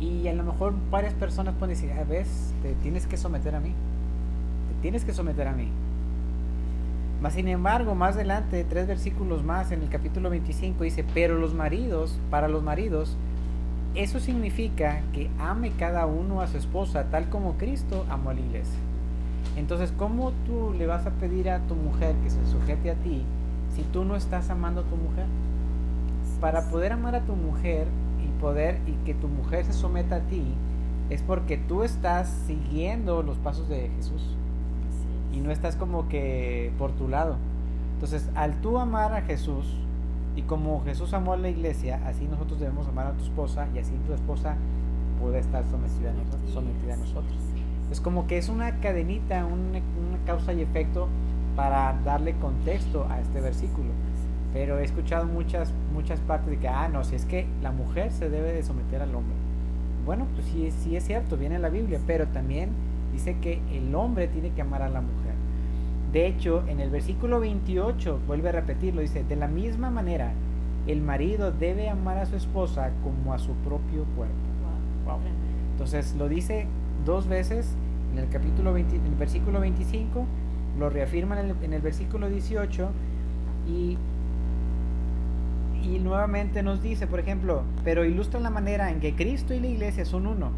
Y 0.00 0.26
a 0.26 0.34
lo 0.34 0.42
mejor 0.42 0.74
varias 0.90 1.14
personas 1.14 1.54
pueden 1.54 1.76
decir, 1.76 1.92
a 1.92 2.00
ah, 2.00 2.04
ves, 2.04 2.52
te 2.62 2.72
tienes 2.82 3.06
que 3.06 3.16
someter 3.16 3.54
a 3.54 3.60
mí. 3.60 3.70
Te 3.70 4.82
tienes 4.82 5.04
que 5.04 5.12
someter 5.12 5.46
a 5.46 5.52
mí. 5.52 5.68
Mas 7.22 7.34
sin 7.34 7.46
embargo, 7.46 7.94
más 7.94 8.16
adelante, 8.16 8.66
tres 8.68 8.88
versículos 8.88 9.44
más 9.44 9.70
en 9.70 9.82
el 9.82 9.88
capítulo 9.88 10.30
25 10.30 10.82
dice, 10.82 11.04
pero 11.14 11.38
los 11.38 11.54
maridos, 11.54 12.18
para 12.28 12.48
los 12.48 12.64
maridos, 12.64 13.16
eso 13.98 14.20
significa 14.20 15.02
que 15.12 15.28
ame 15.40 15.72
cada 15.72 16.06
uno 16.06 16.40
a 16.40 16.46
su 16.46 16.56
esposa 16.56 17.06
tal 17.10 17.28
como 17.28 17.58
Cristo 17.58 18.06
amó 18.08 18.30
a 18.30 18.34
la 18.34 18.40
iglesia. 18.40 18.78
Entonces, 19.56 19.92
¿cómo 19.96 20.32
tú 20.46 20.72
le 20.78 20.86
vas 20.86 21.04
a 21.04 21.10
pedir 21.10 21.50
a 21.50 21.58
tu 21.66 21.74
mujer 21.74 22.14
que 22.22 22.30
se 22.30 22.46
sujete 22.46 22.92
a 22.92 22.94
ti 22.94 23.24
si 23.74 23.82
tú 23.82 24.04
no 24.04 24.14
estás 24.14 24.50
amando 24.50 24.82
a 24.82 24.84
tu 24.84 24.94
mujer? 24.94 25.26
Para 26.40 26.70
poder 26.70 26.92
amar 26.92 27.16
a 27.16 27.22
tu 27.22 27.34
mujer 27.34 27.88
y 28.24 28.40
poder 28.40 28.78
y 28.86 28.92
que 29.04 29.14
tu 29.14 29.26
mujer 29.26 29.64
se 29.64 29.72
someta 29.72 30.16
a 30.16 30.20
ti 30.20 30.44
es 31.10 31.22
porque 31.22 31.56
tú 31.56 31.82
estás 31.82 32.28
siguiendo 32.46 33.24
los 33.24 33.36
pasos 33.38 33.68
de 33.68 33.90
Jesús 33.96 34.22
y 35.32 35.40
no 35.40 35.50
estás 35.50 35.74
como 35.74 36.08
que 36.08 36.70
por 36.78 36.92
tu 36.92 37.08
lado. 37.08 37.36
Entonces, 37.94 38.30
al 38.36 38.60
tú 38.60 38.78
amar 38.78 39.12
a 39.12 39.22
Jesús, 39.22 39.66
y 40.36 40.42
como 40.42 40.82
Jesús 40.84 41.14
amó 41.14 41.32
a 41.32 41.36
la 41.36 41.48
iglesia, 41.48 42.00
así 42.06 42.26
nosotros 42.26 42.60
debemos 42.60 42.86
amar 42.88 43.08
a 43.08 43.12
tu 43.12 43.24
esposa 43.24 43.66
y 43.74 43.78
así 43.78 43.92
tu 44.06 44.12
esposa 44.12 44.56
puede 45.20 45.38
estar 45.40 45.64
sometida 45.66 46.10
a 46.10 46.14
nosotros. 46.14 46.50
Sometida 46.52 46.94
a 46.94 46.96
nosotros. 46.96 47.36
Es 47.90 48.00
como 48.00 48.26
que 48.26 48.38
es 48.38 48.48
una 48.48 48.80
cadenita, 48.80 49.46
una, 49.46 49.80
causa 50.26 50.52
y 50.52 50.60
efecto 50.60 51.08
para 51.56 51.98
darle 52.04 52.34
contexto 52.34 53.06
a 53.08 53.20
este 53.20 53.40
versículo. 53.40 53.88
Pero 54.52 54.78
he 54.78 54.84
escuchado 54.84 55.26
muchas, 55.26 55.72
muchas 55.92 56.20
partes 56.20 56.50
de 56.50 56.58
que, 56.58 56.68
ah, 56.68 56.88
no, 56.88 57.04
si 57.04 57.16
es 57.16 57.24
que 57.24 57.46
la 57.62 57.72
mujer 57.72 58.12
se 58.12 58.28
debe 58.28 58.52
de 58.52 58.62
someter 58.62 59.02
al 59.02 59.14
hombre. 59.14 59.34
Bueno, 60.04 60.26
pues 60.34 60.46
sí, 60.46 60.70
sí 60.70 60.96
es 60.96 61.04
cierto, 61.04 61.36
viene 61.36 61.56
en 61.56 61.62
la 61.62 61.68
Biblia, 61.68 62.00
pero 62.06 62.26
también 62.28 62.70
dice 63.12 63.36
que 63.40 63.60
el 63.72 63.94
hombre 63.94 64.28
tiene 64.28 64.50
que 64.50 64.62
amar 64.62 64.82
a 64.82 64.88
la 64.88 65.00
mujer. 65.00 65.27
De 66.12 66.26
hecho, 66.26 66.64
en 66.68 66.80
el 66.80 66.90
versículo 66.90 67.40
28 67.40 68.20
vuelve 68.26 68.48
a 68.48 68.52
repetirlo, 68.52 69.02
dice, 69.02 69.24
de 69.24 69.36
la 69.36 69.46
misma 69.46 69.90
manera, 69.90 70.32
el 70.86 71.02
marido 71.02 71.52
debe 71.52 71.90
amar 71.90 72.16
a 72.16 72.26
su 72.26 72.36
esposa 72.36 72.90
como 73.02 73.34
a 73.34 73.38
su 73.38 73.52
propio 73.56 74.04
cuerpo. 74.16 74.34
Entonces 75.72 76.14
lo 76.16 76.28
dice 76.28 76.66
dos 77.04 77.28
veces 77.28 77.74
en 78.12 78.18
el 78.18 78.28
capítulo 78.30 78.72
20, 78.72 78.96
en 78.96 79.06
el 79.06 79.14
versículo 79.14 79.60
25, 79.60 80.24
lo 80.78 80.90
reafirma 80.90 81.38
en 81.38 81.50
el, 81.50 81.56
en 81.62 81.72
el 81.74 81.82
versículo 81.82 82.28
18 82.28 82.88
y, 83.68 83.98
y 85.82 85.98
nuevamente 85.98 86.62
nos 86.62 86.82
dice, 86.82 87.06
por 87.06 87.20
ejemplo, 87.20 87.62
pero 87.84 88.04
ilustra 88.04 88.40
la 88.40 88.50
manera 88.50 88.90
en 88.90 89.00
que 89.00 89.14
Cristo 89.14 89.54
y 89.54 89.60
la 89.60 89.66
iglesia 89.66 90.04
son 90.04 90.26
uno. 90.26 90.50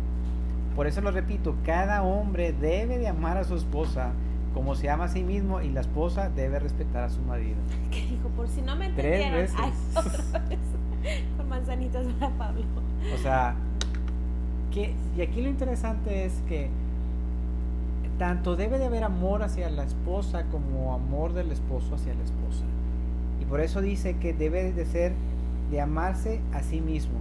Por 0.76 0.86
eso 0.86 1.00
lo 1.00 1.10
repito, 1.10 1.56
cada 1.64 2.02
hombre 2.02 2.52
debe 2.52 2.98
de 2.98 3.08
amar 3.08 3.36
a 3.36 3.44
su 3.44 3.56
esposa 3.56 4.12
como 4.54 4.74
se 4.74 4.90
ama 4.90 5.04
a 5.04 5.08
sí 5.08 5.22
mismo 5.22 5.60
y 5.60 5.70
la 5.70 5.80
esposa 5.80 6.28
debe 6.28 6.58
respetar 6.58 7.04
a 7.04 7.10
su 7.10 7.20
marido. 7.22 7.56
¿Qué 7.90 8.06
dijo? 8.06 8.28
Por 8.36 8.48
si 8.48 8.62
no 8.62 8.76
me 8.76 8.86
entendieron. 8.86 9.30
Tres 9.32 9.54
veces. 9.54 9.72
Con 11.36 11.48
manzanitas 11.48 12.06
para 12.18 12.32
Pablo. 12.36 12.62
O 13.14 13.18
sea, 13.18 13.54
que, 14.72 14.94
y 15.16 15.22
aquí 15.22 15.40
lo 15.40 15.48
interesante 15.48 16.24
es 16.24 16.42
que 16.48 16.68
tanto 18.18 18.54
debe 18.54 18.78
de 18.78 18.84
haber 18.84 19.04
amor 19.04 19.42
hacia 19.42 19.70
la 19.70 19.84
esposa 19.84 20.44
como 20.50 20.92
amor 20.92 21.32
del 21.32 21.50
esposo 21.52 21.94
hacia 21.94 22.12
la 22.12 22.22
esposa. 22.22 22.64
Y 23.40 23.46
por 23.46 23.60
eso 23.60 23.80
dice 23.80 24.16
que 24.16 24.34
debe 24.34 24.72
de 24.72 24.84
ser 24.84 25.14
de 25.70 25.80
amarse 25.80 26.40
a 26.52 26.62
sí 26.62 26.80
mismo. 26.80 27.18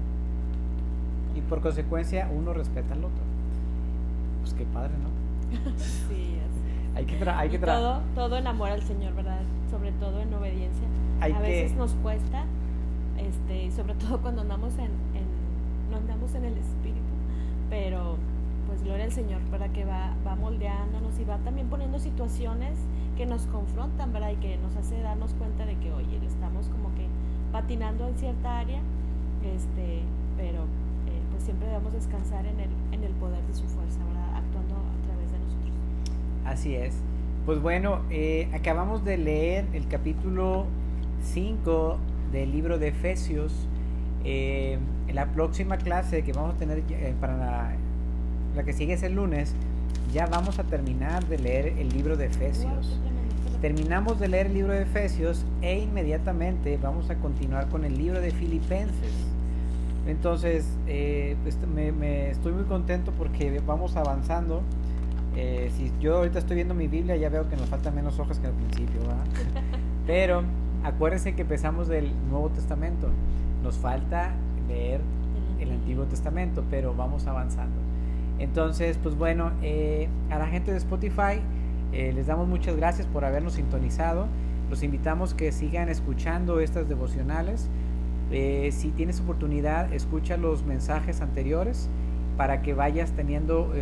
Y 1.35 1.41
por 1.41 1.61
consecuencia 1.61 2.29
uno 2.35 2.53
respeta 2.53 2.93
al 2.93 3.05
otro. 3.05 3.23
qué 4.57 4.65
padre, 4.65 4.91
¿no? 5.01 5.71
sí. 5.77 6.38
Hay 6.99 7.05
que 7.05 7.15
tra 7.15 7.39
hay 7.39 7.47
Y 7.47 7.51
que 7.51 7.59
tra 7.59 7.75
todo, 7.77 8.01
todo 8.15 8.37
en 8.37 8.47
amor 8.47 8.69
al 8.69 8.81
Señor, 8.83 9.13
¿verdad? 9.15 9.39
Sobre 9.71 9.91
todo 9.93 10.19
en 10.21 10.33
obediencia. 10.33 10.87
Hay 11.21 11.31
a 11.31 11.37
que- 11.37 11.41
veces 11.41 11.77
nos 11.77 11.93
cuesta, 11.95 12.43
este, 13.17 13.71
sobre 13.71 13.93
todo 13.95 14.19
cuando 14.21 14.41
andamos 14.41 14.73
en, 14.77 14.85
en, 15.17 15.25
no 15.91 15.97
andamos 15.97 16.33
en 16.35 16.45
el 16.45 16.57
Espíritu, 16.57 16.99
pero 17.69 18.17
pues 18.67 18.83
gloria 18.83 19.05
al 19.05 19.11
Señor, 19.11 19.41
¿verdad? 19.51 19.69
Que 19.71 19.83
va, 19.85 20.13
va 20.25 20.35
moldeándonos 20.35 21.19
y 21.19 21.23
va 21.25 21.37
también 21.39 21.67
poniendo 21.69 21.99
situaciones 21.99 22.77
que 23.17 23.25
nos 23.25 23.45
confrontan, 23.47 24.13
¿verdad? 24.13 24.31
Y 24.31 24.35
que 24.35 24.57
nos 24.57 24.75
hace 24.75 25.01
darnos 25.01 25.33
cuenta 25.33 25.65
de 25.65 25.75
que, 25.77 25.91
oye, 25.91 26.19
estamos 26.25 26.67
como 26.69 26.93
que 26.95 27.07
patinando 27.51 28.07
en 28.07 28.15
cierta 28.17 28.59
área, 28.59 28.79
este, 29.43 30.01
pero 30.37 30.63
eh, 31.07 31.19
pues 31.31 31.43
siempre 31.43 31.67
debemos 31.67 31.93
descansar 31.93 32.45
en 32.45 32.59
el, 32.59 32.69
en 32.91 33.03
el 33.03 33.11
poder 33.13 33.41
de 33.47 33.53
su 33.55 33.63
fuerza, 33.65 33.99
¿verdad? 34.05 34.35
Actuando 34.37 34.75
a 34.75 34.97
través 35.07 35.31
de 35.31 35.39
nosotros. 35.39 35.73
Así 36.45 36.75
es. 36.75 36.95
Pues 37.45 37.61
bueno, 37.61 38.01
eh, 38.09 38.49
acabamos 38.53 39.03
de 39.03 39.17
leer 39.17 39.65
el 39.73 39.87
capítulo 39.87 40.65
5 41.23 41.97
del 42.31 42.51
libro 42.51 42.77
de 42.77 42.89
Efesios. 42.89 43.67
Eh, 44.23 44.77
en 45.07 45.15
la 45.15 45.27
próxima 45.27 45.77
clase 45.77 46.23
que 46.23 46.33
vamos 46.33 46.55
a 46.55 46.57
tener 46.57 46.83
eh, 46.89 47.13
para 47.19 47.37
la, 47.37 47.71
la 48.55 48.63
que 48.63 48.73
sigue 48.73 48.93
es 48.93 49.03
el 49.03 49.15
lunes, 49.15 49.55
ya 50.13 50.25
vamos 50.25 50.59
a 50.59 50.63
terminar 50.63 51.25
de 51.27 51.37
leer 51.37 51.73
el 51.77 51.89
libro 51.89 52.17
de 52.17 52.25
Efesios. 52.25 52.99
Terminamos 53.61 54.19
de 54.19 54.27
leer 54.29 54.47
el 54.47 54.53
libro 54.53 54.73
de 54.73 54.83
Efesios 54.83 55.45
e 55.61 55.79
inmediatamente 55.79 56.77
vamos 56.81 57.09
a 57.09 57.15
continuar 57.15 57.67
con 57.67 57.83
el 57.83 57.97
libro 57.97 58.21
de 58.21 58.31
Filipenses. 58.31 59.13
Entonces, 60.07 60.65
eh, 60.87 61.35
pues, 61.43 61.57
me, 61.67 61.91
me 61.91 62.31
estoy 62.31 62.53
muy 62.53 62.63
contento 62.63 63.11
porque 63.17 63.61
vamos 63.65 63.95
avanzando. 63.95 64.61
Eh, 65.41 65.71
si 65.77 65.89
yo 66.01 66.17
ahorita 66.17 66.39
estoy 66.39 66.55
viendo 66.55 66.73
mi 66.73 66.89
Biblia, 66.89 67.15
ya 67.15 67.29
veo 67.29 67.47
que 67.47 67.55
nos 67.55 67.67
faltan 67.67 67.95
menos 67.95 68.19
hojas 68.19 68.39
que 68.39 68.47
al 68.47 68.53
principio, 68.53 68.99
¿verdad? 68.99 69.25
Pero 70.05 70.43
acuérdense 70.83 71.33
que 71.33 71.43
empezamos 71.43 71.87
del 71.87 72.11
Nuevo 72.29 72.49
Testamento. 72.49 73.07
Nos 73.63 73.77
falta 73.77 74.33
leer 74.67 74.99
el 75.61 75.71
Antiguo 75.71 76.05
Testamento, 76.05 76.63
pero 76.69 76.93
vamos 76.93 77.27
avanzando. 77.27 77.75
Entonces, 78.37 78.97
pues 79.01 79.15
bueno, 79.15 79.51
eh, 79.61 80.07
a 80.29 80.37
la 80.37 80.47
gente 80.47 80.71
de 80.71 80.77
Spotify 80.77 81.41
eh, 81.91 82.13
les 82.13 82.27
damos 82.27 82.47
muchas 82.47 82.75
gracias 82.75 83.07
por 83.07 83.25
habernos 83.25 83.53
sintonizado. 83.53 84.27
Los 84.69 84.83
invitamos 84.83 85.33
que 85.33 85.51
sigan 85.51 85.89
escuchando 85.89 86.59
estas 86.59 86.87
devocionales. 86.87 87.69
Eh, 88.31 88.69
si 88.71 88.89
tienes 88.89 89.19
oportunidad, 89.19 89.91
escucha 89.93 90.37
los 90.37 90.63
mensajes 90.63 91.21
anteriores 91.21 91.89
para 92.37 92.61
que 92.61 92.73
vayas 92.73 93.11
teniendo 93.11 93.73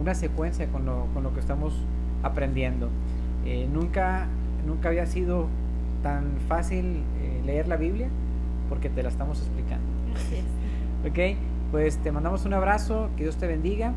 una 0.00 0.14
secuencia 0.14 0.66
con 0.68 0.86
lo, 0.86 1.06
con 1.12 1.22
lo 1.22 1.32
que 1.34 1.40
estamos 1.40 1.74
aprendiendo. 2.22 2.88
Eh, 3.44 3.68
nunca, 3.72 4.26
nunca 4.66 4.88
había 4.88 5.06
sido 5.06 5.46
tan 6.02 6.38
fácil 6.48 7.02
eh, 7.20 7.42
leer 7.44 7.68
la 7.68 7.76
Biblia 7.76 8.08
porque 8.68 8.88
te 8.88 9.02
la 9.02 9.08
estamos 9.08 9.38
explicando. 9.38 9.86
Ok, 11.02 11.18
pues 11.70 11.96
te 11.96 12.12
mandamos 12.12 12.44
un 12.44 12.52
abrazo, 12.52 13.08
que 13.16 13.22
Dios 13.22 13.38
te 13.38 13.46
bendiga 13.46 13.94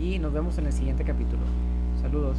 y 0.00 0.18
nos 0.18 0.32
vemos 0.32 0.56
en 0.56 0.64
el 0.64 0.72
siguiente 0.72 1.04
capítulo. 1.04 1.42
Saludos. 2.00 2.38